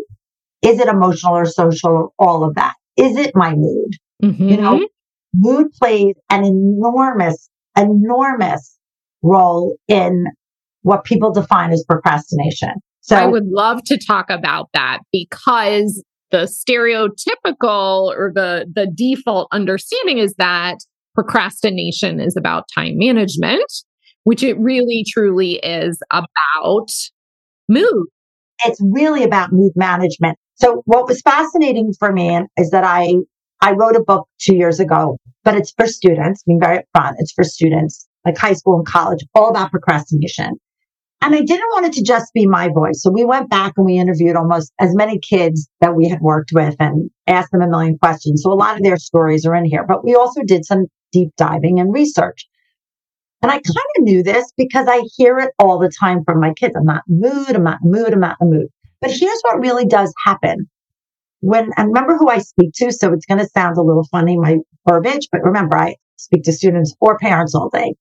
Is 0.62 0.80
it 0.80 0.88
emotional 0.88 1.36
or 1.36 1.46
social? 1.46 2.14
All 2.18 2.46
of 2.46 2.56
that. 2.56 2.76
Is 2.96 3.18
it 3.18 3.32
my 3.36 3.56
mood? 3.56 3.98
Mm-hmm. 4.24 4.50
You 4.50 4.58
know, 4.58 4.88
mood 5.34 5.74
plays 5.74 6.16
an 6.30 6.46
enormous 6.46 7.50
enormous 7.78 8.78
role 9.22 9.78
in 9.88 10.26
what 10.82 11.04
people 11.04 11.32
define 11.32 11.72
as 11.72 11.84
procrastination. 11.88 12.74
So 13.02 13.16
I 13.18 13.26
would 13.26 13.48
love 13.48 13.84
to 13.86 13.98
talk 13.98 14.30
about 14.30 14.70
that 14.74 15.00
because 15.12 16.04
the 16.32 16.48
stereotypical 16.48 18.08
or 18.16 18.32
the 18.34 18.66
the 18.74 18.88
default 18.94 19.48
understanding 19.52 20.18
is 20.18 20.34
that 20.38 20.78
procrastination 21.14 22.20
is 22.20 22.36
about 22.38 22.66
time 22.74 22.94
management, 22.96 23.72
which 24.24 24.42
it 24.42 24.58
really 24.60 25.06
truly 25.12 25.56
is 25.56 26.00
about 26.12 26.90
mood. 27.70 28.08
It's 28.66 28.80
really 28.82 29.24
about 29.24 29.52
mood 29.52 29.74
management. 29.76 30.38
So 30.56 30.82
what 30.86 31.08
was 31.08 31.22
fascinating 31.22 31.94
for 32.00 32.12
me 32.12 32.40
is 32.58 32.72
that 32.72 32.84
I 32.84 33.16
I 33.64 33.72
wrote 33.72 33.96
a 33.96 34.04
book 34.04 34.28
two 34.42 34.56
years 34.56 34.82
ago, 34.82 35.18
but 35.46 35.56
it's 35.56 35.72
for 35.72 35.88
students, 35.88 36.44
being 36.44 36.60
very 36.60 36.80
upfront. 36.80 37.14
It's 37.20 37.32
for 37.32 37.46
students 37.46 38.06
like 38.26 38.38
high 38.38 38.54
school 38.54 38.76
and 38.76 38.86
college, 38.86 39.26
all 39.34 39.50
about 39.50 39.72
procrastination. 39.72 40.60
And 41.22 41.34
I 41.34 41.44
didn't 41.44 41.70
want 41.72 41.86
it 41.86 41.94
to 41.94 42.04
just 42.04 42.34
be 42.34 42.46
my 42.46 42.68
voice. 42.68 43.02
So 43.02 43.10
we 43.10 43.24
went 43.24 43.50
back 43.50 43.72
and 43.78 43.86
we 43.86 43.98
interviewed 43.98 44.36
almost 44.36 44.74
as 44.82 44.94
many 44.94 45.18
kids 45.18 45.70
that 45.80 45.96
we 45.96 46.10
had 46.10 46.20
worked 46.20 46.52
with 46.52 46.76
and 46.82 47.10
asked 47.28 47.52
them 47.54 47.62
a 47.62 47.70
million 47.70 47.98
questions. 47.98 48.44
So 48.44 48.52
a 48.52 48.54
lot 48.54 48.76
of 48.76 48.84
their 48.84 48.98
stories 48.98 49.46
are 49.46 49.56
in 49.56 49.64
here, 49.64 49.86
but 49.88 50.04
we 50.04 50.14
also 50.14 50.42
did 50.44 50.66
some 50.66 50.88
deep 51.14 51.30
diving 51.38 51.80
and 51.80 51.94
research. 51.94 52.46
And 53.42 53.50
I 53.50 53.56
kind 53.56 53.88
of 53.98 54.04
knew 54.04 54.24
this 54.24 54.52
because 54.58 54.88
I 54.90 55.04
hear 55.16 55.40
it 55.40 55.52
all 55.58 55.80
the 55.80 55.92
time 55.98 56.26
from 56.26 56.42
my 56.42 56.54
kids. 56.54 56.76
I'm 56.76 56.84
not 56.84 57.04
mood. 57.08 57.56
I'm 57.56 57.64
not 57.64 57.80
mood. 57.82 58.12
I'm 58.12 58.20
not 58.20 58.36
in 58.42 58.50
mood. 58.50 58.68
But 59.00 59.12
here's 59.12 59.40
what 59.44 59.62
really 59.62 59.86
does 59.86 60.14
happen. 60.26 60.70
When, 61.46 61.72
and 61.76 61.90
remember 61.90 62.16
who 62.16 62.30
I 62.30 62.38
speak 62.38 62.72
to. 62.76 62.94
So 62.94 63.12
it's 63.12 63.26
going 63.26 63.40
to 63.40 63.50
sound 63.50 63.78
a 63.78 63.82
little 63.82 64.08
funny, 64.10 64.38
my 64.38 64.60
verbiage, 64.88 65.28
but 65.30 65.44
remember, 65.44 65.78
I 65.78 65.98
speak 66.16 66.44
to 66.44 66.54
students 66.54 66.96
or 67.02 67.18
parents 67.18 67.54
all 67.54 67.70
day. 67.70 67.96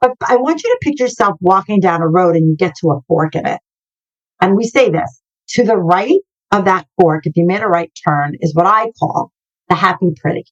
But 0.00 0.12
I 0.24 0.36
want 0.36 0.62
you 0.62 0.70
to 0.70 0.78
picture 0.80 1.04
yourself 1.04 1.36
walking 1.40 1.80
down 1.80 2.02
a 2.02 2.06
road 2.08 2.36
and 2.36 2.46
you 2.48 2.56
get 2.56 2.76
to 2.76 2.90
a 2.90 3.00
fork 3.08 3.34
in 3.34 3.46
it. 3.46 3.60
And 4.40 4.56
we 4.56 4.64
say 4.64 4.90
this 4.90 5.20
to 5.48 5.64
the 5.64 5.76
right 5.76 6.20
of 6.52 6.66
that 6.66 6.86
fork, 7.00 7.26
if 7.26 7.32
you 7.34 7.44
made 7.44 7.62
a 7.62 7.66
right 7.66 7.90
turn, 8.06 8.34
is 8.38 8.54
what 8.54 8.66
I 8.66 8.92
call 9.00 9.32
the 9.68 9.74
happy 9.74 10.12
pretty. 10.16 10.44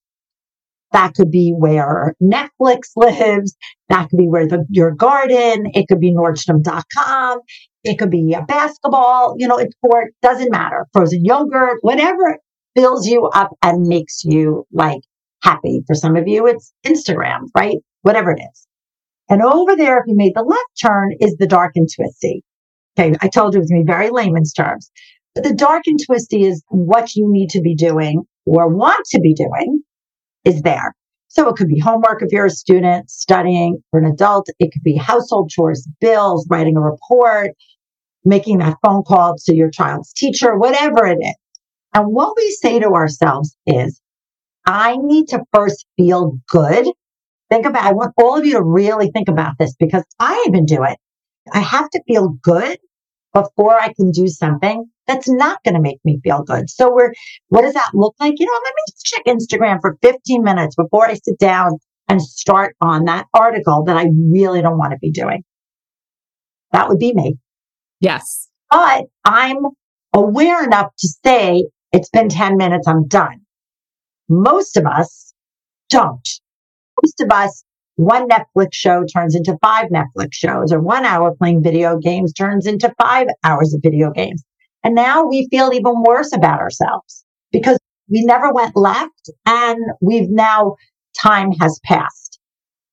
That 0.93 1.15
could 1.15 1.31
be 1.31 1.55
where 1.57 2.15
Netflix 2.23 2.91
lives. 2.97 3.57
That 3.89 4.09
could 4.11 4.19
be 4.19 4.29
where 4.29 4.47
the, 4.47 4.65
your 4.71 4.91
garden. 4.91 5.71
It 5.75 5.89
could 5.89 6.01
be 6.01 6.13
Nordstrom.com. 6.13 7.41
It 7.85 7.99
could 7.99 8.11
be 8.11 8.33
a 8.35 8.43
basketball, 8.43 9.35
you 9.39 9.49
know, 9.49 9.57
it's 9.59 9.75
for, 9.81 10.11
doesn't 10.23 10.53
matter. 10.53 10.87
Frozen 10.93 11.25
yogurt, 11.25 11.79
whatever 11.81 12.39
fills 12.77 13.07
you 13.09 13.27
up 13.27 13.51
and 13.63 13.89
makes 13.89 14.23
you 14.25 14.67
like 14.73 15.01
happy. 15.43 15.83
For 15.87 15.95
some 15.95 16.17
of 16.17 16.29
you, 16.29 16.47
it's 16.47 16.73
Instagram, 16.87 17.49
right? 17.57 17.79
Whatever 18.03 18.31
it 18.33 18.41
is. 18.41 18.67
And 19.29 19.43
over 19.43 19.77
there, 19.77 19.99
if 19.99 20.05
you 20.07 20.17
made 20.17 20.35
the 20.35 20.43
left 20.43 20.61
turn 20.81 21.13
is 21.21 21.37
the 21.39 21.47
dark 21.47 21.73
and 21.75 21.89
twisty. 21.93 22.45
Okay. 22.99 23.17
I 23.21 23.29
told 23.29 23.55
you 23.55 23.59
it 23.59 23.63
was 23.63 23.71
going 23.71 23.83
to 23.83 23.87
be 23.87 23.93
very 23.93 24.11
layman's 24.11 24.53
terms, 24.53 24.91
but 25.35 25.45
the 25.45 25.55
dark 25.55 25.85
and 25.87 25.99
twisty 26.05 26.45
is 26.45 26.63
what 26.69 27.15
you 27.15 27.27
need 27.33 27.51
to 27.51 27.63
be 27.63 27.75
doing 27.75 28.25
or 28.45 28.69
want 28.69 29.05
to 29.07 29.21
be 29.21 29.35
doing 29.35 29.83
is 30.45 30.63
there. 30.63 30.95
So 31.29 31.49
it 31.49 31.57
could 31.57 31.69
be 31.69 31.79
homework 31.79 32.23
if 32.23 32.31
you're 32.31 32.47
a 32.47 32.51
student 32.51 33.09
studying 33.11 33.83
for 33.91 33.99
an 33.99 34.07
adult. 34.07 34.49
It 34.59 34.71
could 34.73 34.83
be 34.83 34.97
household 34.97 35.51
chores, 35.51 35.89
bills, 36.01 36.47
writing 36.51 36.77
a 36.77 36.81
report, 36.81 37.53
making 38.25 38.59
that 38.59 38.77
phone 38.85 39.03
call 39.03 39.37
to 39.47 39.55
your 39.55 39.71
child's 39.71 40.13
teacher, 40.13 40.59
whatever 40.59 41.07
it 41.07 41.19
is. 41.21 41.35
And 41.95 42.09
what 42.09 42.35
we 42.37 42.51
say 42.51 42.79
to 42.81 42.89
ourselves 42.89 43.57
is, 43.67 44.01
I 44.67 44.97
need 44.97 45.29
to 45.29 45.43
first 45.55 45.87
feel 45.97 46.39
good. 46.49 46.87
Think 47.51 47.67
about, 47.67 47.85
I 47.85 47.93
want 47.93 48.13
all 48.17 48.39
of 48.39 48.47
you 48.47 48.53
to 48.53 48.63
really 48.63 49.11
think 49.11 49.29
about 49.29 49.55
this 49.59 49.75
because 49.79 50.05
I 50.19 50.45
even 50.47 50.65
do 50.65 50.85
it. 50.85 50.99
I 51.53 51.61
have 51.61 51.91
to 51.91 52.03
feel 52.07 52.29
good 52.43 52.79
before 53.33 53.81
I 53.81 53.93
can 53.93 54.11
do 54.11 54.29
something 54.29 54.85
that's 55.07 55.29
not 55.29 55.63
going 55.65 55.75
to 55.75 55.81
make 55.81 55.99
me 56.05 56.21
feel 56.23 56.43
good. 56.43 56.71
So 56.71 56.93
we're, 56.93 57.13
what 57.49 57.63
does 57.63 57.75
that 57.75 57.91
look 57.95 58.15
like? 58.21 58.35
You 58.39 58.47
know, 58.47 58.61
let 58.65 58.75
me 58.75 58.83
check 59.05 59.25
Instagram 59.27 59.81
for 59.81 59.99
15 60.03 60.43
minutes 60.43 60.77
before 60.77 61.07
I 61.07 61.15
sit 61.15 61.39
down 61.39 61.79
and 62.09 62.21
start 62.21 62.77
on 62.81 63.07
that 63.07 63.27
article 63.35 63.85
that 63.85 63.97
I 63.97 64.07
really 64.31 64.63
don't 64.63 64.79
want 64.79 64.93
to 64.93 64.99
be 64.99 65.11
doing. 65.11 65.45
That 66.73 66.89
would 66.89 66.99
be 66.99 67.13
me. 67.13 67.39
Yes. 68.01 68.49
But 68.71 69.05
I'm 69.25 69.59
aware 70.13 70.65
enough 70.65 70.95
to 70.99 71.09
say 71.25 71.65
it's 71.93 72.11
been 72.11 72.29
10 72.29 72.57
minutes. 72.57 72.87
I'm 72.87 73.07
done. 73.07 73.41
Most 74.29 74.77
of 74.77 74.87
us 74.87 75.35
don't. 75.91 76.27
Most 77.03 77.21
of 77.21 77.31
us, 77.31 77.65
one 77.97 78.29
Netflix 78.29 78.69
show 78.73 79.05
turns 79.05 79.35
into 79.35 79.57
five 79.63 79.91
Netflix 79.91 80.33
shows 80.33 80.73
or 80.73 80.81
one 80.81 81.05
hour 81.05 81.35
playing 81.35 81.63
video 81.63 81.99
games 81.99 82.33
turns 82.33 82.67
into 82.67 82.93
five 83.01 83.27
hours 83.45 83.75
of 83.75 83.81
video 83.83 84.11
games. 84.11 84.43
And 84.83 84.95
now 84.95 85.25
we 85.25 85.47
feel 85.51 85.73
even 85.73 86.03
worse 86.03 86.33
about 86.33 86.61
ourselves 86.61 87.25
because 87.53 87.79
we 88.09 88.25
never 88.25 88.53
went 88.53 88.77
left 88.77 89.31
and 89.47 89.79
we've 90.01 90.31
now 90.31 90.77
time 91.21 91.53
has 91.61 91.79
passed. 91.85 92.39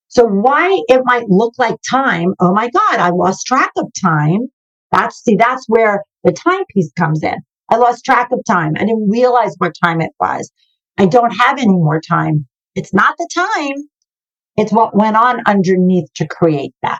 So 0.10 0.26
why 0.26 0.82
it 0.88 1.02
might 1.06 1.30
look 1.30 1.54
like 1.58 1.76
time. 1.90 2.34
Oh 2.40 2.54
my 2.54 2.70
God, 2.70 3.00
I 3.00 3.10
lost 3.10 3.46
track 3.46 3.72
of 3.78 3.88
time. 4.00 4.48
That's 4.92 5.24
see, 5.24 5.36
that's 5.36 5.66
where 5.68 6.04
the 6.24 6.32
timepiece 6.32 6.92
comes 6.98 7.24
in. 7.24 7.38
I 7.70 7.78
lost 7.78 8.06
track 8.06 8.30
of 8.32 8.40
time. 8.48 8.74
I 8.76 8.80
didn't 8.80 9.10
realize 9.10 9.56
what 9.60 9.74
time 9.84 10.02
it 10.02 10.12
was. 10.20 10.52
I 10.98 11.06
don't 11.06 11.32
have 11.32 11.60
any 11.60 11.68
more 11.68 12.02
time. 12.02 12.48
It's 12.76 12.94
not 12.94 13.16
the 13.18 13.30
time. 13.34 13.90
It's 14.60 14.74
what 14.74 14.94
went 14.94 15.16
on 15.16 15.42
underneath 15.48 16.12
to 16.16 16.28
create 16.28 16.74
that. 16.84 17.00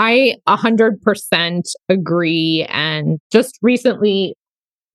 I 0.00 0.36
100% 0.48 1.62
agree. 1.88 2.66
And 2.68 3.20
just 3.30 3.58
recently 3.62 4.34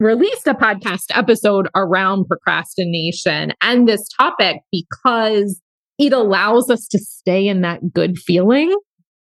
released 0.02 0.46
a 0.46 0.54
podcast 0.54 1.06
episode 1.12 1.70
around 1.74 2.26
procrastination 2.28 3.54
and 3.62 3.88
this 3.88 4.10
topic 4.20 4.58
because 4.74 5.62
it 5.98 6.12
allows 6.12 6.70
us 6.70 6.86
to 6.90 7.00
stay 7.00 7.48
in 7.48 7.62
that 7.62 7.94
good 7.94 8.18
feeling 8.18 8.76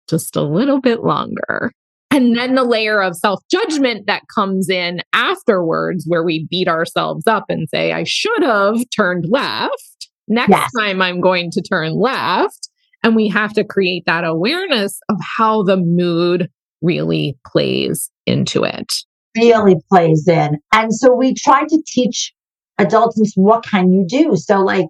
just 0.07 0.37
a 0.37 0.43
little 0.43 0.81
bit 0.81 1.03
longer. 1.03 1.73
And 2.11 2.37
then 2.37 2.55
the 2.55 2.65
layer 2.65 3.03
of 3.03 3.17
self 3.17 3.41
judgment 3.51 4.07
that 4.09 4.23
comes 4.35 4.69
in 4.69 5.01
afterwards, 5.15 6.05
where 6.07 6.25
we 6.25 6.47
beat 6.51 6.69
ourselves 6.69 7.27
up 7.27 7.45
and 7.49 7.67
say, 7.69 7.93
I 7.93 8.05
should 8.05 8.43
have 8.43 8.79
turned 8.95 9.27
left. 9.31 10.08
Next 10.29 10.51
yes. 10.51 10.71
time 10.79 11.03
I'm 11.03 11.21
going 11.21 11.51
to 11.53 11.63
turn 11.63 11.95
left. 11.95 12.69
And 13.03 13.15
we 13.15 13.29
have 13.29 13.53
to 13.55 13.65
create 13.65 14.05
that 14.07 14.25
awareness 14.25 15.01
of 15.09 15.17
how 15.37 15.63
the 15.63 15.77
mood 15.77 16.51
really 16.83 17.39
plays 17.47 18.11
into 18.27 18.65
it. 18.65 18.93
Really 19.37 19.77
plays 19.89 20.27
in. 20.27 20.59
And 20.73 20.93
so 20.93 21.15
we 21.15 21.35
try 21.35 21.65
to 21.65 21.83
teach 21.87 22.33
adults 22.79 23.33
what 23.37 23.65
can 23.65 23.93
you 23.93 24.05
do? 24.09 24.37
So 24.37 24.61
like, 24.61 24.87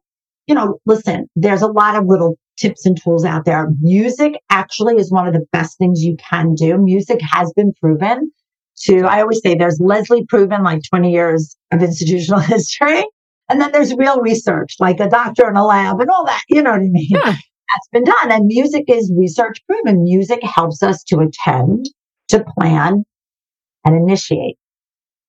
you 0.47 0.55
know, 0.55 0.79
listen, 0.87 1.27
there's 1.37 1.63
a 1.63 1.67
lot 1.67 1.97
of 1.97 2.07
little 2.07 2.39
tips 2.59 2.87
and 2.87 3.01
tools 3.01 3.25
out 3.25 3.45
there. 3.45 3.69
Music 3.81 4.35
actually 4.51 4.97
is 4.97 5.11
one 5.11 5.27
of 5.27 5.35
the 5.35 5.47
best 5.53 5.79
things 5.79 6.03
you 6.03 6.17
can 6.17 6.55
do. 6.55 6.77
Music 6.79 7.21
has 7.23 7.53
been 7.55 7.73
proven 7.81 8.31
to, 8.83 9.05
I 9.05 9.21
always 9.21 9.41
say 9.43 9.55
there's 9.55 9.81
Leslie 9.81 10.25
proven 10.27 10.63
like 10.63 10.83
20 10.89 11.13
years 11.13 11.57
of 11.73 11.83
institutional 11.83 12.41
history. 12.55 13.05
And 13.49 13.61
then 13.61 13.73
there's 13.73 13.95
real 13.95 14.21
research, 14.21 14.77
like 14.79 15.01
a 15.01 15.09
doctor 15.09 15.49
in 15.49 15.57
a 15.57 15.65
lab 15.65 16.01
and 16.01 16.11
all 16.11 16.27
that. 16.27 16.43
You 16.49 16.63
know 16.63 16.73
what 16.73 16.81
I 16.81 16.89
mean? 16.89 17.09
Yeah. 17.11 17.33
That's 17.33 17.89
been 17.93 18.05
done. 18.05 18.33
And 18.33 18.47
music 18.47 18.85
is 18.89 19.13
research 19.17 19.59
proven. 19.67 20.03
Music 20.03 20.43
helps 20.43 20.83
us 20.83 21.03
to 21.05 21.19
attend, 21.19 21.87
to 22.29 22.45
plan, 22.59 23.05
and 23.85 23.95
initiate. 23.97 24.57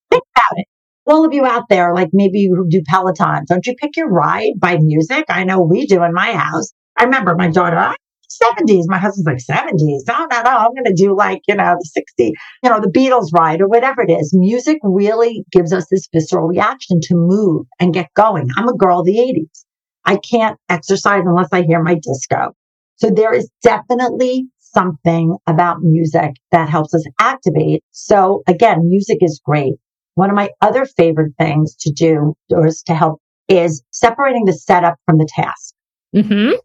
Think 0.10 0.24
about 0.36 0.60
it. 0.60 0.68
All 1.06 1.26
of 1.26 1.34
you 1.34 1.46
out 1.46 1.64
there, 1.70 1.94
like 1.94 2.10
maybe 2.14 2.40
you 2.40 2.66
do 2.70 2.82
Peloton, 2.88 3.46
don't 3.48 3.66
you 3.66 3.76
pick 3.76 3.98
your 3.98 4.10
ride 4.10 4.54
by 4.58 4.78
music? 4.78 5.26
I 5.30 5.44
know 5.44 5.62
we 5.62 5.86
do 5.86 6.04
in 6.04 6.14
my 6.14 6.34
house. 6.34 6.72
I 6.98 7.06
remember 7.06 7.36
my 7.36 7.50
daughter, 7.50 7.96
70s. 8.42 8.84
My 8.88 8.98
husband's 8.98 9.48
like 9.48 9.60
70s. 9.60 10.02
No, 10.08 10.26
no, 10.26 10.42
no. 10.42 10.58
I'm 10.58 10.74
going 10.74 10.86
to 10.86 10.94
do 10.94 11.16
like, 11.16 11.42
you 11.48 11.56
know, 11.56 11.76
the 11.80 11.86
60, 11.86 12.34
you 12.64 12.70
know, 12.70 12.80
the 12.80 12.88
Beatles 12.88 13.34
ride 13.34 13.62
or 13.62 13.68
whatever 13.68 14.02
it 14.02 14.12
is. 14.12 14.34
Music 14.34 14.80
really 14.84 15.44
gives 15.52 15.74
us 15.74 15.88
this 15.90 16.08
visceral 16.14 16.48
reaction 16.48 17.00
to 17.04 17.16
move 17.16 17.66
and 17.80 17.94
get 17.94 18.14
going. 18.16 18.50
I'm 18.56 18.68
a 18.68 18.76
girl 18.76 19.00
of 19.02 19.06
the 19.06 19.18
80s. 19.18 19.66
I 20.06 20.18
can't 20.18 20.58
exercise 20.70 21.24
unless 21.26 21.50
I 21.52 21.64
hear 21.64 21.84
my 21.84 21.96
disco. 21.96 22.54
So 22.96 23.10
there 23.10 23.34
is 23.34 23.50
definitely 23.64 24.48
something 24.58 25.38
about 25.48 25.82
music 25.82 26.34
that 26.52 26.70
helps 26.70 26.94
us 26.94 27.06
activate. 27.20 27.84
So 27.92 28.44
again, 28.48 28.88
music 28.88 29.20
is 29.22 29.42
great. 29.44 29.76
One 30.16 30.30
of 30.30 30.36
my 30.36 30.50
other 30.62 30.86
favorite 30.86 31.34
things 31.38 31.76
to 31.82 31.92
do 31.92 32.36
or 32.50 32.68
is 32.68 32.84
to 32.84 32.94
help 32.94 33.22
is 33.48 33.84
separating 33.92 34.46
the 34.46 34.54
setup 34.54 34.96
from 35.06 35.18
the 35.18 35.28
task. 35.34 35.74
Mm-hmm. 36.16 36.56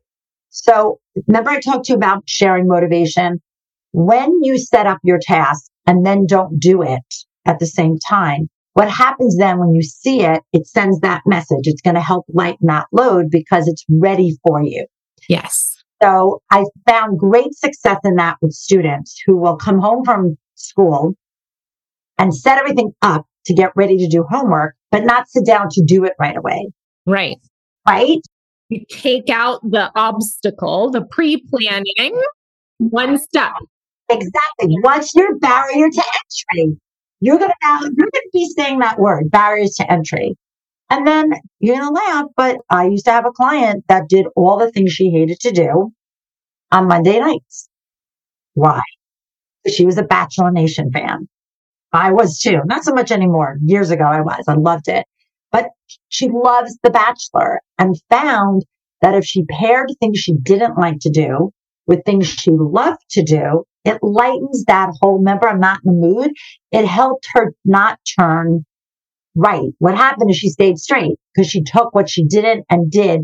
So 0.51 0.99
remember 1.27 1.51
I 1.51 1.61
talked 1.61 1.87
to 1.87 1.93
you 1.93 1.97
about 1.97 2.25
sharing 2.27 2.67
motivation. 2.67 3.41
When 3.93 4.43
you 4.43 4.59
set 4.59 4.87
up 4.87 4.99
your 5.05 5.21
task 5.23 5.71
and 5.87 6.05
then 6.05 6.27
don't 6.27 6.59
do 6.59 6.83
it 6.83 7.15
at 7.47 7.59
the 7.59 7.67
same 7.67 7.99
time, 7.99 8.49
what 8.73 8.91
happens 8.91 9.37
then 9.37 9.61
when 9.61 9.75
you 9.75 9.83
see 9.83 10.23
it, 10.23 10.43
it 10.53 10.67
sends 10.67 10.99
that 11.01 11.23
message. 11.27 11.67
It's 11.67 11.81
going 11.81 11.95
to 11.95 12.01
help 12.01 12.25
lighten 12.29 12.67
that 12.67 12.87
load 12.93 13.27
because 13.31 13.69
it's 13.69 13.85
ready 13.89 14.37
for 14.45 14.63
you. 14.63 14.87
Yes. 15.29 15.83
So 16.03 16.43
I 16.51 16.65
found 16.87 17.19
great 17.19 17.55
success 17.55 17.99
in 18.05 18.17
that 18.17 18.37
with 18.43 18.53
students 18.53 19.21
who 19.25 19.37
will 19.37 19.57
come 19.57 19.79
home 19.79 20.05
from 20.05 20.37
school 20.57 21.15
and 22.19 22.35
set 22.35 22.59
everything 22.59 22.93
up 23.01 23.27
to 23.47 23.55
get 23.55 23.71
ready 23.77 23.97
to 23.99 24.09
do 24.09 24.25
homework, 24.29 24.75
but 24.91 25.05
not 25.05 25.29
sit 25.29 25.47
down 25.47 25.69
to 25.71 25.85
do 25.87 26.05
it 26.05 26.15
right 26.19 26.37
away. 26.37 26.69
Right. 27.07 27.39
Right 27.87 28.21
you 28.69 28.85
take 28.91 29.31
out 29.31 29.61
the 29.69 29.91
obstacle, 29.95 30.91
the 30.91 31.03
pre 31.03 31.43
planning, 31.51 32.21
one 32.79 33.19
step. 33.19 33.53
Exactly. 34.09 34.77
What's 34.83 35.15
your 35.15 35.39
barrier 35.39 35.89
to 35.91 36.03
entry? 36.03 36.77
You're 37.21 37.39
gonna 37.39 37.55
now 37.63 37.81
you're 37.81 37.91
gonna 37.91 38.31
be 38.33 38.49
saying 38.57 38.81
that 38.81 38.99
word, 38.99 39.31
barriers 39.31 39.75
to 39.77 39.91
entry. 39.91 40.37
And 40.91 41.07
then 41.07 41.33
you're 41.61 41.77
gonna 41.77 41.95
laugh, 41.95 42.27
but 42.37 42.59
I 42.71 42.87
used 42.87 43.07
to 43.07 43.13
have 43.13 43.27
a 43.27 43.33
client 43.33 43.85
that 43.89 44.09
did 44.09 44.27
all 44.37 44.59
the 44.59 44.71
things 44.71 44.93
she 44.93 45.11
hated 45.11 45.41
to 45.41 45.51
do 45.51 45.93
on 46.71 46.89
Monday 46.89 47.19
nights. 47.19 47.69
Why? 48.55 48.83
She 49.69 49.87
was 49.87 49.99
a 49.99 50.03
Bachelor 50.03 50.51
Nation 50.51 50.91
fan. 50.93 51.29
I 51.93 52.13
was 52.13 52.39
too. 52.39 52.61
Not 52.67 52.85
so 52.85 52.93
much 52.93 53.11
anymore. 53.11 53.59
Years 53.65 53.91
ago 53.91 54.05
I 54.05 54.21
was. 54.21 54.45
I 54.49 54.55
loved 54.55 54.89
it. 54.89 55.07
But 55.55 55.71
she 56.09 56.29
loves 56.29 56.77
The 56.83 56.91
Bachelor 56.91 57.61
and 57.79 57.95
found 58.11 58.65
that 59.03 59.15
if 59.15 59.25
she 59.25 59.45
paired 59.45 59.93
things 60.01 60.19
she 60.19 60.33
didn't 60.35 60.77
like 60.77 60.99
to 61.03 61.11
do 61.11 61.53
with 61.87 62.05
things 62.05 62.27
she 62.27 62.51
loved 62.51 63.05
to 63.11 63.23
do, 63.23 63.63
it 63.85 64.03
lightens 64.03 64.65
that 64.65 64.91
whole, 65.01 65.19
remember, 65.19 65.49
I'm 65.49 65.61
not 65.61 65.79
in 65.85 65.93
the 65.93 66.09
mood. 66.09 66.33
It 66.73 66.85
helped 66.85 67.29
her 67.35 67.55
not 67.65 68.01
turn 68.19 68.65
right. 69.37 69.71
What 69.79 69.97
happened 69.97 70.31
is 70.31 70.37
she 70.37 70.49
stayed 70.49 70.79
straight 70.79 71.21
because 71.33 71.49
she 71.49 71.63
took 71.63 71.95
what 71.95 72.11
she 72.11 72.25
didn't 72.25 72.65
and 72.69 72.91
did 72.91 73.21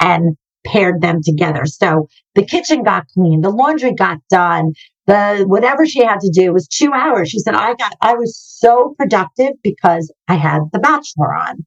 and 0.00 0.38
paired 0.66 1.02
them 1.02 1.20
together. 1.22 1.66
So 1.66 2.08
the 2.34 2.46
kitchen 2.46 2.82
got 2.82 3.08
clean, 3.08 3.42
the 3.42 3.50
laundry 3.50 3.92
got 3.92 4.20
done, 4.30 4.72
the 5.08 5.44
whatever 5.48 5.86
she 5.86 6.04
had 6.04 6.20
to 6.20 6.30
do 6.32 6.52
was 6.52 6.68
two 6.68 6.92
hours. 6.92 7.30
She 7.30 7.38
said, 7.38 7.54
I 7.54 7.74
got, 7.74 7.96
I 8.02 8.14
was 8.14 8.38
so 8.38 8.94
productive 8.98 9.54
because 9.62 10.12
I 10.28 10.34
had 10.34 10.60
the 10.72 10.78
bachelor 10.78 11.34
on. 11.34 11.64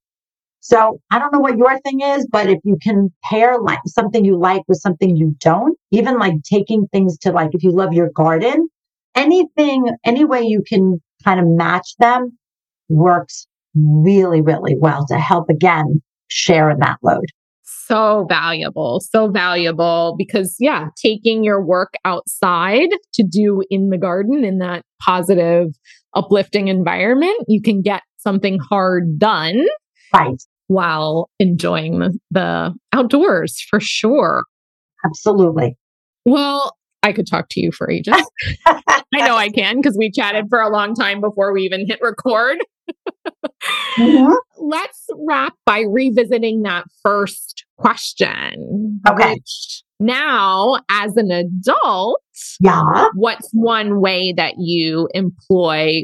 So 0.60 1.02
I 1.10 1.18
don't 1.18 1.34
know 1.34 1.40
what 1.40 1.58
your 1.58 1.80
thing 1.80 2.02
is, 2.02 2.28
but 2.32 2.48
if 2.48 2.60
you 2.64 2.78
can 2.82 3.12
pair 3.24 3.60
like 3.60 3.80
something 3.88 4.24
you 4.24 4.38
like 4.38 4.62
with 4.68 4.78
something 4.78 5.16
you 5.16 5.36
don't, 5.40 5.76
even 5.90 6.20
like 6.20 6.36
taking 6.44 6.88
things 6.94 7.18
to 7.20 7.32
like, 7.32 7.50
if 7.54 7.64
you 7.64 7.72
love 7.72 7.94
your 7.94 8.12
garden, 8.12 8.70
anything, 9.16 9.90
any 10.06 10.24
way 10.24 10.44
you 10.44 10.64
can 10.66 11.02
kind 11.26 11.40
of 11.40 11.48
match 11.48 11.96
them 11.98 12.38
works 12.90 13.48
really, 13.74 14.42
really 14.42 14.76
well 14.78 15.04
to 15.08 15.18
help 15.18 15.50
again 15.50 16.04
share 16.28 16.70
in 16.70 16.78
that 16.80 17.00
load 17.02 17.26
so 17.92 18.26
valuable, 18.30 19.02
so 19.02 19.28
valuable 19.28 20.16
because, 20.18 20.56
yeah, 20.60 20.88
taking 21.02 21.44
your 21.44 21.64
work 21.64 21.94
outside 22.06 22.90
to 23.14 23.24
do 23.24 23.64
in 23.70 23.90
the 23.90 23.98
garden 23.98 24.46
in 24.46 24.60
that 24.60 24.84
positive, 25.02 25.68
uplifting 26.16 26.70
environment, 26.70 27.38
you 27.48 27.62
can 27.62 27.82
get 27.82 28.04
something 28.18 28.60
hard 28.60 29.20
done. 29.20 29.66
Right. 30.14 30.42
While 30.68 31.30
enjoying 31.38 32.00
the, 32.00 32.18
the 32.32 32.74
outdoors 32.94 33.62
for 33.70 33.82
sure. 33.82 34.44
Absolutely. 35.06 35.76
Well, 36.26 36.78
I 37.04 37.12
could 37.12 37.28
talk 37.28 37.48
to 37.52 37.60
you 37.60 37.72
for 37.74 37.90
ages. 37.90 38.16
I 38.66 39.28
know 39.28 39.36
I 39.36 39.50
can 39.50 39.78
because 39.78 39.98
we 39.98 40.12
chatted 40.12 40.46
for 40.50 40.62
a 40.62 40.70
long 40.70 40.96
time 40.96 41.20
before 41.20 41.52
we 41.52 41.64
even 41.64 41.86
hit 41.86 42.00
record. 42.02 42.58
mm-hmm. 43.98 44.34
Let's 44.64 45.08
wrap 45.28 45.56
by 45.66 45.84
revisiting 45.90 46.62
that 46.62 46.86
first 47.04 47.66
question. 47.82 49.02
Okay. 49.08 49.42
now, 50.00 50.78
as 50.90 51.18
an 51.18 51.32
adult, 51.32 52.22
yeah, 52.60 53.08
what's 53.16 53.50
one 53.54 54.02
way 54.02 54.34
that 54.36 54.56
you 54.58 55.10
employ 55.14 56.04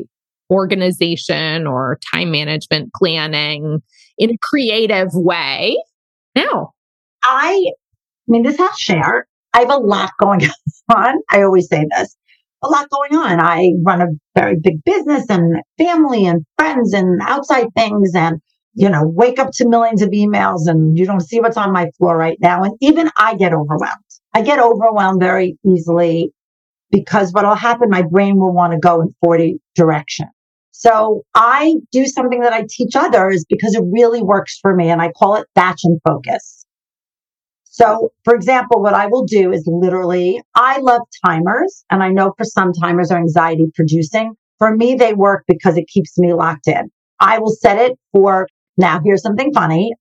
organization 0.52 1.68
or 1.68 2.00
time 2.14 2.32
management 2.32 2.92
planning 2.94 3.82
in 4.18 4.32
a 4.32 4.38
creative 4.42 5.10
way 5.14 5.78
now? 6.36 6.72
I, 7.24 7.66
I 7.68 7.72
mean, 8.28 8.44
this 8.44 8.58
has 8.58 8.78
share. 8.78 9.28
I 9.54 9.60
have 9.60 9.72
a 9.72 9.78
lot 9.78 10.12
going 10.22 10.42
on. 10.96 11.16
I 11.32 11.42
always 11.42 11.68
say 11.68 11.86
this 11.96 12.16
a 12.64 12.68
lot 12.68 12.90
going 12.90 13.16
on. 13.16 13.40
I 13.40 13.72
run 13.84 14.02
a 14.02 14.08
very 14.36 14.58
big 14.62 14.84
business 14.84 15.26
and 15.30 15.62
family 15.78 16.26
and 16.26 16.46
friends 16.58 16.94
and 16.94 17.22
outside 17.22 17.68
things 17.76 18.12
and, 18.16 18.42
you 18.78 18.90
know, 18.90 19.02
wake 19.04 19.40
up 19.40 19.50
to 19.52 19.68
millions 19.68 20.04
of 20.04 20.10
emails 20.10 20.68
and 20.68 20.96
you 20.96 21.04
don't 21.04 21.22
see 21.22 21.40
what's 21.40 21.58
on 21.58 21.74
my 21.74 21.90
floor 21.98 22.16
right 22.16 22.38
now. 22.40 22.64
And 22.64 22.78
even 22.80 23.10
I 23.18 23.36
get 23.36 23.52
overwhelmed. 23.52 23.98
I 24.36 24.44
get 24.44 24.60
overwhelmed 24.60 25.20
very 25.20 25.58
easily 25.66 26.32
because 26.92 27.34
what'll 27.34 27.56
happen, 27.56 27.90
my 27.90 28.04
brain 28.04 28.38
will 28.38 28.54
want 28.54 28.74
to 28.74 28.80
go 28.80 29.02
in 29.02 29.16
40 29.24 29.60
directions. 29.74 30.30
So 30.70 31.24
I 31.34 31.78
do 31.92 32.06
something 32.06 32.42
that 32.42 32.54
I 32.54 32.68
teach 32.70 32.96
others 32.96 33.46
because 33.50 33.74
it 33.74 33.82
really 33.84 34.22
works 34.22 34.60
for 34.62 34.76
me 34.76 34.92
and 34.92 35.02
I 35.02 35.12
call 35.12 35.38
it 35.38 35.48
batch 35.56 35.82
and 35.84 36.00
focus. 36.08 36.64
So, 37.64 38.12
for 38.26 38.36
example, 38.36 38.84
what 38.84 38.94
I 38.94 39.08
will 39.08 39.26
do 39.26 39.52
is 39.52 39.64
literally, 39.66 40.40
I 40.54 40.78
love 40.82 41.02
timers 41.26 41.84
and 41.90 42.04
I 42.04 42.10
know 42.10 42.32
for 42.38 42.44
some 42.46 42.74
timers 42.74 43.10
are 43.10 43.18
anxiety 43.18 43.72
producing. 43.74 44.36
For 44.60 44.76
me, 44.76 44.94
they 44.94 45.16
work 45.16 45.46
because 45.48 45.78
it 45.78 45.88
keeps 45.88 46.20
me 46.20 46.34
locked 46.34 46.68
in. 46.68 46.92
I 47.20 47.40
will 47.40 47.56
set 47.60 47.80
it 47.80 47.98
for 48.12 48.48
now. 48.78 49.00
Here's 49.04 49.22
something 49.22 49.54
funny, 49.54 49.94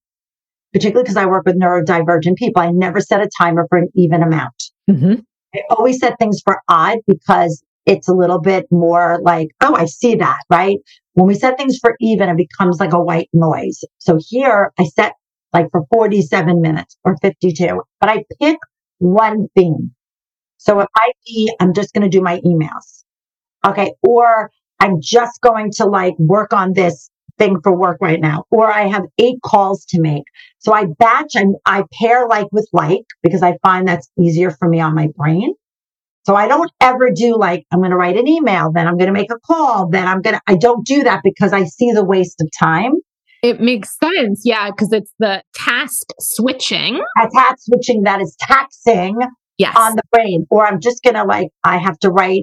particularly 0.73 1.05
because 1.05 1.17
I 1.17 1.27
work 1.27 1.45
with 1.47 1.59
neurodivergent 1.59 2.37
people. 2.37 2.63
I 2.63 2.71
never 2.71 3.01
set 3.01 3.21
a 3.21 3.29
timer 3.39 3.67
for 3.69 3.79
an 3.79 3.89
even 3.95 4.23
amount. 4.23 4.63
Mm-hmm. 4.91 5.21
I 5.55 5.61
always 5.71 5.99
set 5.99 6.19
things 6.19 6.41
for 6.45 6.61
odd 6.69 6.99
because 7.07 7.63
it's 7.87 8.09
a 8.09 8.15
little 8.15 8.41
bit 8.41 8.67
more 8.71 9.19
like, 9.23 9.49
oh, 9.61 9.75
I 9.75 9.87
see 9.87 10.17
that, 10.17 10.41
right? 10.51 10.77
When 11.15 11.27
we 11.27 11.35
set 11.35 11.57
things 11.57 11.79
for 11.79 11.97
even, 12.01 12.29
it 12.29 12.37
becomes 12.37 12.81
like 12.81 12.93
a 12.93 13.03
white 13.03 13.31
noise. 13.33 13.81
So 13.99 14.19
here 14.21 14.73
I 14.79 14.85
set 14.85 15.15
like 15.53 15.71
for 15.71 15.85
47 15.93 16.61
minutes 16.61 16.97
or 17.05 17.17
52, 17.23 17.83
but 18.01 18.11
I 18.11 18.25
pick 18.41 18.59
one 18.99 19.49
thing. 19.55 19.93
So 20.59 20.81
if 20.81 20.89
I 20.97 21.13
be, 21.25 21.53
I'm 21.61 21.73
just 21.73 21.95
going 21.95 22.03
to 22.03 22.09
do 22.09 22.21
my 22.21 22.41
emails. 22.41 23.05
Okay. 23.65 23.93
Or 24.03 24.51
I'm 24.81 25.01
just 25.01 25.41
going 25.41 25.71
to 25.77 25.85
like 25.87 26.19
work 26.19 26.53
on 26.53 26.73
this 26.73 27.09
thing 27.39 27.61
for 27.63 27.77
work 27.77 27.99
right 28.01 28.21
now, 28.21 28.45
or 28.51 28.73
I 28.73 28.87
have 28.89 29.05
eight 29.19 29.41
calls 29.45 29.85
to 29.87 30.01
make. 30.01 30.25
So 30.59 30.73
I 30.73 30.87
batch 30.99 31.35
and 31.35 31.57
I 31.67 31.85
pair 31.93 32.27
like 32.27 32.47
with 32.53 32.69
like 32.73 33.05
because 33.23 33.43
I 33.43 33.59
find 33.63 33.87
that's 33.87 34.09
easier 34.19 34.51
for 34.51 34.69
me 34.69 34.81
on 34.81 34.95
my 34.95 35.09
brain. 35.17 35.55
So 36.27 36.35
I 36.35 36.49
don't 36.49 36.71
ever 36.81 37.11
do 37.13 37.37
like, 37.37 37.65
I'm 37.71 37.79
going 37.79 37.93
to 37.93 37.97
write 37.97 38.17
an 38.17 38.27
email, 38.27 38.73
then 38.73 38.89
I'm 38.89 38.97
going 38.97 39.07
to 39.07 39.13
make 39.13 39.31
a 39.31 39.39
call, 39.47 39.89
then 39.89 40.09
I'm 40.09 40.23
going 40.23 40.35
to, 40.35 40.43
I 40.49 40.57
don't 40.57 40.85
do 40.85 41.05
that 41.05 41.21
because 41.23 41.53
I 41.53 41.65
see 41.65 41.93
the 41.93 42.05
waste 42.05 42.41
of 42.41 42.49
time. 42.59 42.95
It 43.45 43.61
makes 43.61 43.97
sense. 43.97 44.43
Yeah. 44.45 44.69
Cause 44.73 44.93
it's 44.93 45.13
the 45.21 45.41
task 45.55 46.09
switching. 46.19 47.01
A 47.23 47.29
task 47.33 47.59
switching 47.61 48.03
that 48.03 48.21
is 48.21 48.35
taxing 48.41 49.17
yes. 49.57 49.77
on 49.79 49.95
the 49.95 50.03
brain. 50.11 50.47
Or 50.51 50.67
I'm 50.67 50.81
just 50.81 51.05
going 51.05 51.15
to 51.15 51.23
like, 51.23 51.51
I 51.63 51.79
have 51.79 51.97
to 52.01 52.11
write, 52.11 52.43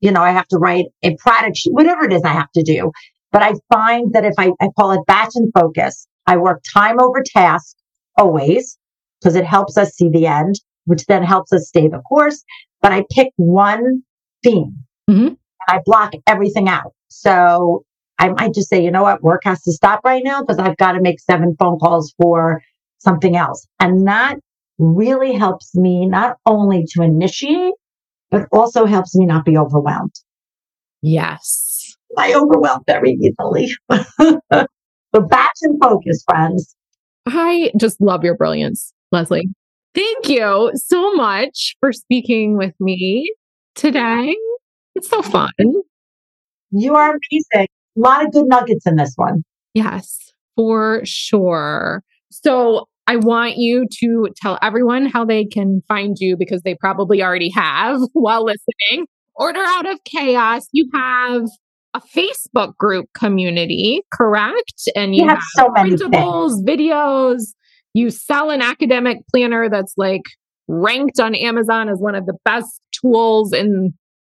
you 0.00 0.10
know, 0.10 0.22
I 0.22 0.30
have 0.30 0.48
to 0.48 0.56
write 0.56 0.86
a 1.02 1.14
product 1.16 1.58
sheet, 1.58 1.74
whatever 1.74 2.04
it 2.04 2.14
is 2.14 2.22
I 2.22 2.32
have 2.32 2.50
to 2.52 2.62
do. 2.62 2.92
But 3.30 3.42
I 3.42 3.54
find 3.72 4.12
that 4.14 4.24
if 4.24 4.34
I, 4.38 4.50
I 4.60 4.68
call 4.76 4.92
it 4.92 5.00
batch 5.06 5.32
and 5.34 5.52
focus, 5.52 6.06
I 6.26 6.36
work 6.36 6.62
time 6.72 7.00
over 7.00 7.22
task 7.24 7.76
always 8.16 8.78
because 9.20 9.34
it 9.36 9.44
helps 9.44 9.76
us 9.76 9.92
see 9.92 10.08
the 10.08 10.26
end, 10.26 10.56
which 10.86 11.04
then 11.06 11.22
helps 11.22 11.52
us 11.52 11.68
stay 11.68 11.88
the 11.88 12.00
course. 12.00 12.44
But 12.80 12.92
I 12.92 13.04
pick 13.10 13.32
one 13.36 14.02
theme 14.42 14.76
mm-hmm. 15.10 15.26
and 15.26 15.38
I 15.68 15.80
block 15.84 16.12
everything 16.26 16.68
out. 16.68 16.92
So 17.08 17.84
I 18.18 18.28
might 18.30 18.54
just 18.54 18.68
say, 18.68 18.82
you 18.82 18.90
know 18.90 19.02
what, 19.02 19.22
work 19.22 19.42
has 19.44 19.62
to 19.62 19.72
stop 19.72 20.00
right 20.04 20.22
now 20.24 20.40
because 20.40 20.58
I've 20.58 20.76
got 20.76 20.92
to 20.92 21.00
make 21.00 21.20
seven 21.20 21.56
phone 21.58 21.78
calls 21.78 22.14
for 22.20 22.62
something 22.98 23.36
else. 23.36 23.66
And 23.78 24.06
that 24.08 24.38
really 24.78 25.32
helps 25.32 25.74
me 25.74 26.06
not 26.06 26.36
only 26.46 26.84
to 26.94 27.02
initiate, 27.02 27.74
but 28.30 28.46
also 28.52 28.86
helps 28.86 29.14
me 29.16 29.26
not 29.26 29.44
be 29.44 29.56
overwhelmed. 29.56 30.14
Yes. 31.02 31.67
I 32.16 32.34
overwhelm 32.34 32.82
very 32.86 33.12
easily. 33.12 33.70
but 33.88 35.28
batch 35.28 35.58
and 35.62 35.78
focus, 35.82 36.24
friends. 36.28 36.74
I 37.26 37.72
just 37.76 38.00
love 38.00 38.24
your 38.24 38.36
brilliance, 38.36 38.92
Leslie. 39.12 39.48
Thank 39.94 40.28
you 40.28 40.70
so 40.74 41.14
much 41.14 41.76
for 41.80 41.92
speaking 41.92 42.56
with 42.56 42.74
me 42.80 43.32
today. 43.74 44.36
It's 44.94 45.08
so 45.08 45.22
fun. 45.22 45.50
You 46.70 46.94
are 46.94 47.10
amazing. 47.10 47.68
A 47.96 48.00
lot 48.00 48.24
of 48.24 48.32
good 48.32 48.46
nuggets 48.46 48.86
in 48.86 48.96
this 48.96 49.12
one. 49.16 49.42
Yes, 49.74 50.32
for 50.56 51.00
sure. 51.04 52.02
So 52.30 52.86
I 53.06 53.16
want 53.16 53.56
you 53.56 53.86
to 54.00 54.28
tell 54.36 54.58
everyone 54.60 55.06
how 55.06 55.24
they 55.24 55.46
can 55.46 55.82
find 55.88 56.16
you 56.18 56.36
because 56.36 56.62
they 56.62 56.74
probably 56.74 57.22
already 57.22 57.50
have 57.50 58.00
while 58.12 58.44
listening. 58.44 59.06
Order 59.34 59.62
Out 59.62 59.86
of 59.86 60.02
Chaos. 60.04 60.66
You 60.72 60.90
have 60.92 61.46
a 61.98 62.18
Facebook 62.18 62.76
group 62.76 63.06
community, 63.14 64.02
correct? 64.12 64.88
And 64.94 65.14
you, 65.14 65.22
you 65.22 65.28
have, 65.28 65.38
have, 65.38 65.44
so 65.54 65.68
many 65.70 65.90
printables, 65.90 66.64
videos. 66.64 67.54
You 67.94 68.10
sell 68.10 68.50
an 68.50 68.62
academic 68.62 69.18
planner 69.32 69.68
that's 69.68 69.94
like 69.96 70.22
ranked 70.68 71.18
on 71.20 71.34
Amazon 71.34 71.88
as 71.88 71.98
one 71.98 72.14
of 72.14 72.26
the 72.26 72.36
best 72.44 72.80
tools 72.92 73.52
in 73.52 73.94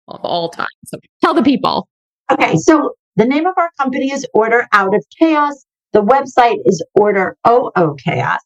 of 0.09 0.21
all 0.23 0.51
time. 0.51 0.67
So 0.87 0.99
tell 1.23 1.35
the 1.35 1.43
people. 1.43 1.89
Okay, 2.31 2.57
so 2.57 2.95
the 3.17 3.25
name 3.25 3.47
of 3.47 3.55
our 3.57 3.71
company 3.79 4.11
is 4.11 4.27
Order 4.35 4.67
Out 4.73 4.95
of 4.95 5.05
Chaos. 5.19 5.65
The 5.93 6.03
website 6.03 6.59
is 6.65 6.85
Order 6.95 7.37
OO 7.47 7.97
Chaos. 8.05 8.41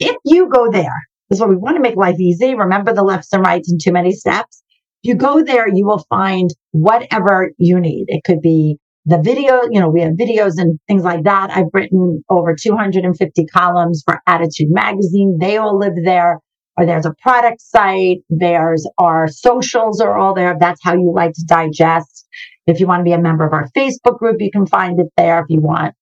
If 0.00 0.16
you 0.24 0.48
go 0.48 0.70
there, 0.70 0.94
this 1.28 1.36
is 1.36 1.40
what 1.40 1.50
we 1.50 1.56
want 1.56 1.76
to 1.76 1.82
make 1.82 1.96
life 1.96 2.18
easy. 2.18 2.54
Remember 2.54 2.92
the 2.92 3.02
lefts 3.02 3.32
and 3.32 3.42
rights 3.42 3.70
and 3.70 3.80
too 3.80 3.92
many 3.92 4.12
steps. 4.12 4.62
You 5.08 5.14
go 5.14 5.42
there, 5.42 5.66
you 5.66 5.86
will 5.86 6.04
find 6.10 6.50
whatever 6.72 7.52
you 7.56 7.80
need. 7.80 8.04
It 8.08 8.24
could 8.24 8.42
be 8.42 8.76
the 9.06 9.16
video, 9.16 9.62
you 9.70 9.80
know, 9.80 9.88
we 9.88 10.02
have 10.02 10.12
videos 10.12 10.58
and 10.58 10.78
things 10.86 11.02
like 11.02 11.24
that. 11.24 11.48
I've 11.48 11.70
written 11.72 12.22
over 12.28 12.54
250 12.54 13.46
columns 13.46 14.02
for 14.04 14.20
ADDitude 14.28 14.68
Magazine. 14.68 15.38
They 15.40 15.56
all 15.56 15.78
live 15.78 15.94
there. 16.04 16.40
Or 16.76 16.84
there's 16.84 17.06
a 17.06 17.14
product 17.22 17.62
site. 17.62 18.18
There's 18.28 18.86
our 18.98 19.28
socials 19.28 20.02
are 20.02 20.14
all 20.14 20.34
there. 20.34 20.54
That's 20.60 20.80
how 20.84 20.92
you 20.92 21.10
like 21.16 21.32
to 21.32 21.44
digest. 21.46 22.28
If 22.66 22.78
you 22.78 22.86
want 22.86 23.00
to 23.00 23.04
be 23.04 23.12
a 23.12 23.18
member 23.18 23.46
of 23.46 23.54
our 23.54 23.66
Facebook 23.74 24.18
group, 24.18 24.42
you 24.42 24.50
can 24.50 24.66
find 24.66 25.00
it 25.00 25.06
there. 25.16 25.38
If 25.38 25.46
you 25.48 25.62
want 25.62 25.94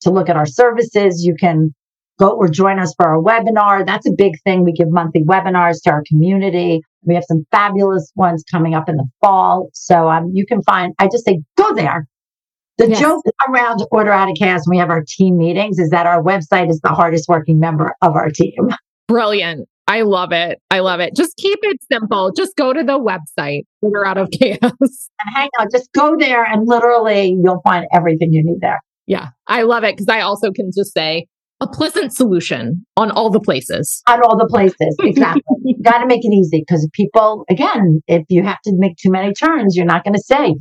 to 0.00 0.10
look 0.10 0.28
at 0.28 0.36
our 0.36 0.46
services, 0.46 1.24
you 1.24 1.36
can 1.38 1.72
go 2.18 2.30
or 2.30 2.48
join 2.48 2.78
us 2.78 2.94
for 2.96 3.08
our 3.08 3.22
webinar. 3.22 3.86
That's 3.86 4.06
a 4.06 4.12
big 4.12 4.34
thing. 4.44 4.64
We 4.64 4.72
give 4.72 4.90
monthly 4.90 5.24
webinars 5.24 5.82
to 5.84 5.90
our 5.90 6.02
community. 6.06 6.80
We 7.04 7.14
have 7.14 7.24
some 7.26 7.46
fabulous 7.50 8.10
ones 8.16 8.44
coming 8.50 8.74
up 8.74 8.88
in 8.88 8.96
the 8.96 9.06
fall. 9.20 9.70
So 9.72 10.10
um, 10.10 10.30
you 10.34 10.44
can 10.46 10.62
find, 10.62 10.94
I 10.98 11.06
just 11.06 11.24
say, 11.24 11.40
go 11.56 11.74
there. 11.74 12.06
The 12.76 12.90
yes. 12.90 13.00
joke 13.00 13.24
around 13.48 13.84
Order 13.90 14.12
Out 14.12 14.30
of 14.30 14.36
Chaos 14.36 14.62
when 14.66 14.76
we 14.76 14.78
have 14.78 14.90
our 14.90 15.04
team 15.06 15.36
meetings 15.36 15.78
is 15.78 15.90
that 15.90 16.06
our 16.06 16.22
website 16.22 16.70
is 16.70 16.80
the 16.80 16.90
hardest 16.90 17.28
working 17.28 17.58
member 17.58 17.94
of 18.02 18.14
our 18.14 18.30
team. 18.30 18.68
Brilliant. 19.08 19.68
I 19.88 20.02
love 20.02 20.32
it. 20.32 20.60
I 20.70 20.80
love 20.80 21.00
it. 21.00 21.16
Just 21.16 21.36
keep 21.38 21.58
it 21.62 21.78
simple. 21.90 22.30
Just 22.36 22.54
go 22.56 22.72
to 22.74 22.84
the 22.84 23.00
website, 23.00 23.62
Order 23.80 24.06
Out 24.06 24.18
of 24.18 24.30
Chaos. 24.30 24.60
And 25.20 25.34
hang 25.34 25.48
on, 25.58 25.66
just 25.72 25.90
go 25.92 26.16
there 26.16 26.44
and 26.44 26.68
literally 26.68 27.36
you'll 27.42 27.60
find 27.64 27.86
everything 27.92 28.32
you 28.32 28.44
need 28.44 28.60
there. 28.60 28.78
Yeah, 29.08 29.30
I 29.48 29.62
love 29.62 29.82
it 29.82 29.96
because 29.96 30.06
I 30.08 30.20
also 30.20 30.52
can 30.52 30.70
just 30.72 30.94
say 30.94 31.26
a 31.60 31.66
pleasant 31.66 32.12
solution 32.12 32.86
on 32.96 33.10
all 33.10 33.30
the 33.30 33.40
places. 33.40 34.02
On 34.08 34.22
all 34.22 34.36
the 34.36 34.46
places, 34.46 34.96
exactly. 35.00 35.42
Got 35.82 35.98
to 35.98 36.06
make 36.06 36.24
it 36.24 36.32
easy 36.32 36.64
because 36.66 36.88
people, 36.92 37.44
again, 37.50 38.00
if 38.06 38.24
you 38.28 38.42
have 38.44 38.60
to 38.64 38.72
make 38.76 38.96
too 38.96 39.10
many 39.10 39.32
turns, 39.32 39.76
you're 39.76 39.86
not 39.86 40.04
going 40.04 40.14
to 40.14 40.22
save. 40.22 40.56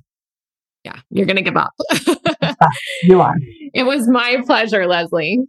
Yeah, 0.83 0.99
you're 1.09 1.25
going 1.25 1.37
to 1.37 1.43
give 1.43 1.57
up. 1.57 1.71
you 3.03 3.21
are. 3.21 3.35
It 3.73 3.83
was 3.83 4.07
my 4.07 4.41
pleasure, 4.45 4.87
Leslie. 4.87 5.39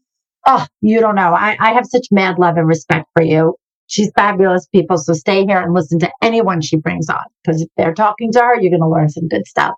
Oh, 0.46 0.66
you 0.80 1.00
don't 1.00 1.14
know. 1.14 1.32
I, 1.34 1.56
I 1.60 1.72
have 1.72 1.86
such 1.86 2.06
mad 2.10 2.38
love 2.38 2.56
and 2.56 2.66
respect 2.66 3.06
for 3.14 3.22
you. 3.22 3.54
She's 3.86 4.10
fabulous 4.16 4.66
people. 4.66 4.98
So 4.98 5.12
stay 5.14 5.46
here 5.46 5.60
and 5.60 5.72
listen 5.72 5.98
to 6.00 6.10
anyone 6.22 6.60
she 6.60 6.76
brings 6.76 7.08
on 7.08 7.24
because 7.42 7.62
if 7.62 7.68
they're 7.76 7.94
talking 7.94 8.32
to 8.32 8.40
her, 8.40 8.60
you're 8.60 8.70
going 8.70 8.82
to 8.82 8.88
learn 8.88 9.08
some 9.08 9.28
good 9.28 9.46
stuff. 9.46 9.74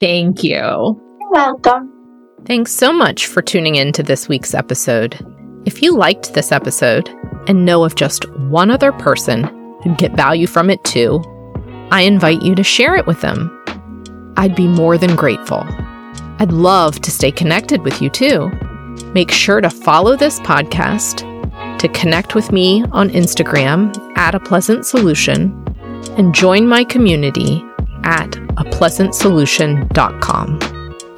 Thank 0.00 0.44
you. 0.44 0.54
You're 0.54 1.30
welcome. 1.32 1.97
Thanks 2.44 2.72
so 2.72 2.92
much 2.92 3.26
for 3.26 3.42
tuning 3.42 3.74
in 3.76 3.92
to 3.92 4.02
this 4.02 4.28
week's 4.28 4.54
episode. 4.54 5.18
If 5.66 5.82
you 5.82 5.94
liked 5.94 6.32
this 6.32 6.50
episode 6.50 7.10
and 7.46 7.66
know 7.66 7.84
of 7.84 7.94
just 7.94 8.28
one 8.34 8.70
other 8.70 8.92
person 8.92 9.44
who'd 9.82 9.98
get 9.98 10.16
value 10.16 10.46
from 10.46 10.70
it 10.70 10.82
too, 10.84 11.22
I 11.90 12.02
invite 12.02 12.42
you 12.42 12.54
to 12.54 12.62
share 12.62 12.94
it 12.96 13.06
with 13.06 13.20
them. 13.20 13.50
I'd 14.36 14.54
be 14.54 14.66
more 14.66 14.96
than 14.96 15.16
grateful. 15.16 15.64
I'd 16.38 16.52
love 16.52 17.00
to 17.00 17.10
stay 17.10 17.32
connected 17.32 17.82
with 17.82 18.00
you 18.00 18.08
too. 18.08 18.48
Make 19.12 19.30
sure 19.30 19.60
to 19.60 19.68
follow 19.68 20.16
this 20.16 20.40
podcast, 20.40 21.28
to 21.78 21.88
connect 21.88 22.34
with 22.34 22.50
me 22.52 22.82
on 22.92 23.10
Instagram 23.10 23.94
at 24.16 24.34
a 24.34 24.40
pleasant 24.40 24.86
solution, 24.86 25.52
and 26.16 26.34
join 26.34 26.66
my 26.66 26.84
community 26.84 27.62
at 28.04 28.30
apleasantsolution.com. 28.30 30.58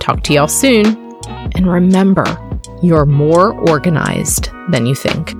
Talk 0.00 0.22
to 0.22 0.32
y'all 0.32 0.48
soon. 0.48 1.09
And 1.54 1.70
remember, 1.70 2.24
you're 2.82 3.06
more 3.06 3.52
organized 3.68 4.50
than 4.70 4.86
you 4.86 4.94
think. 4.94 5.34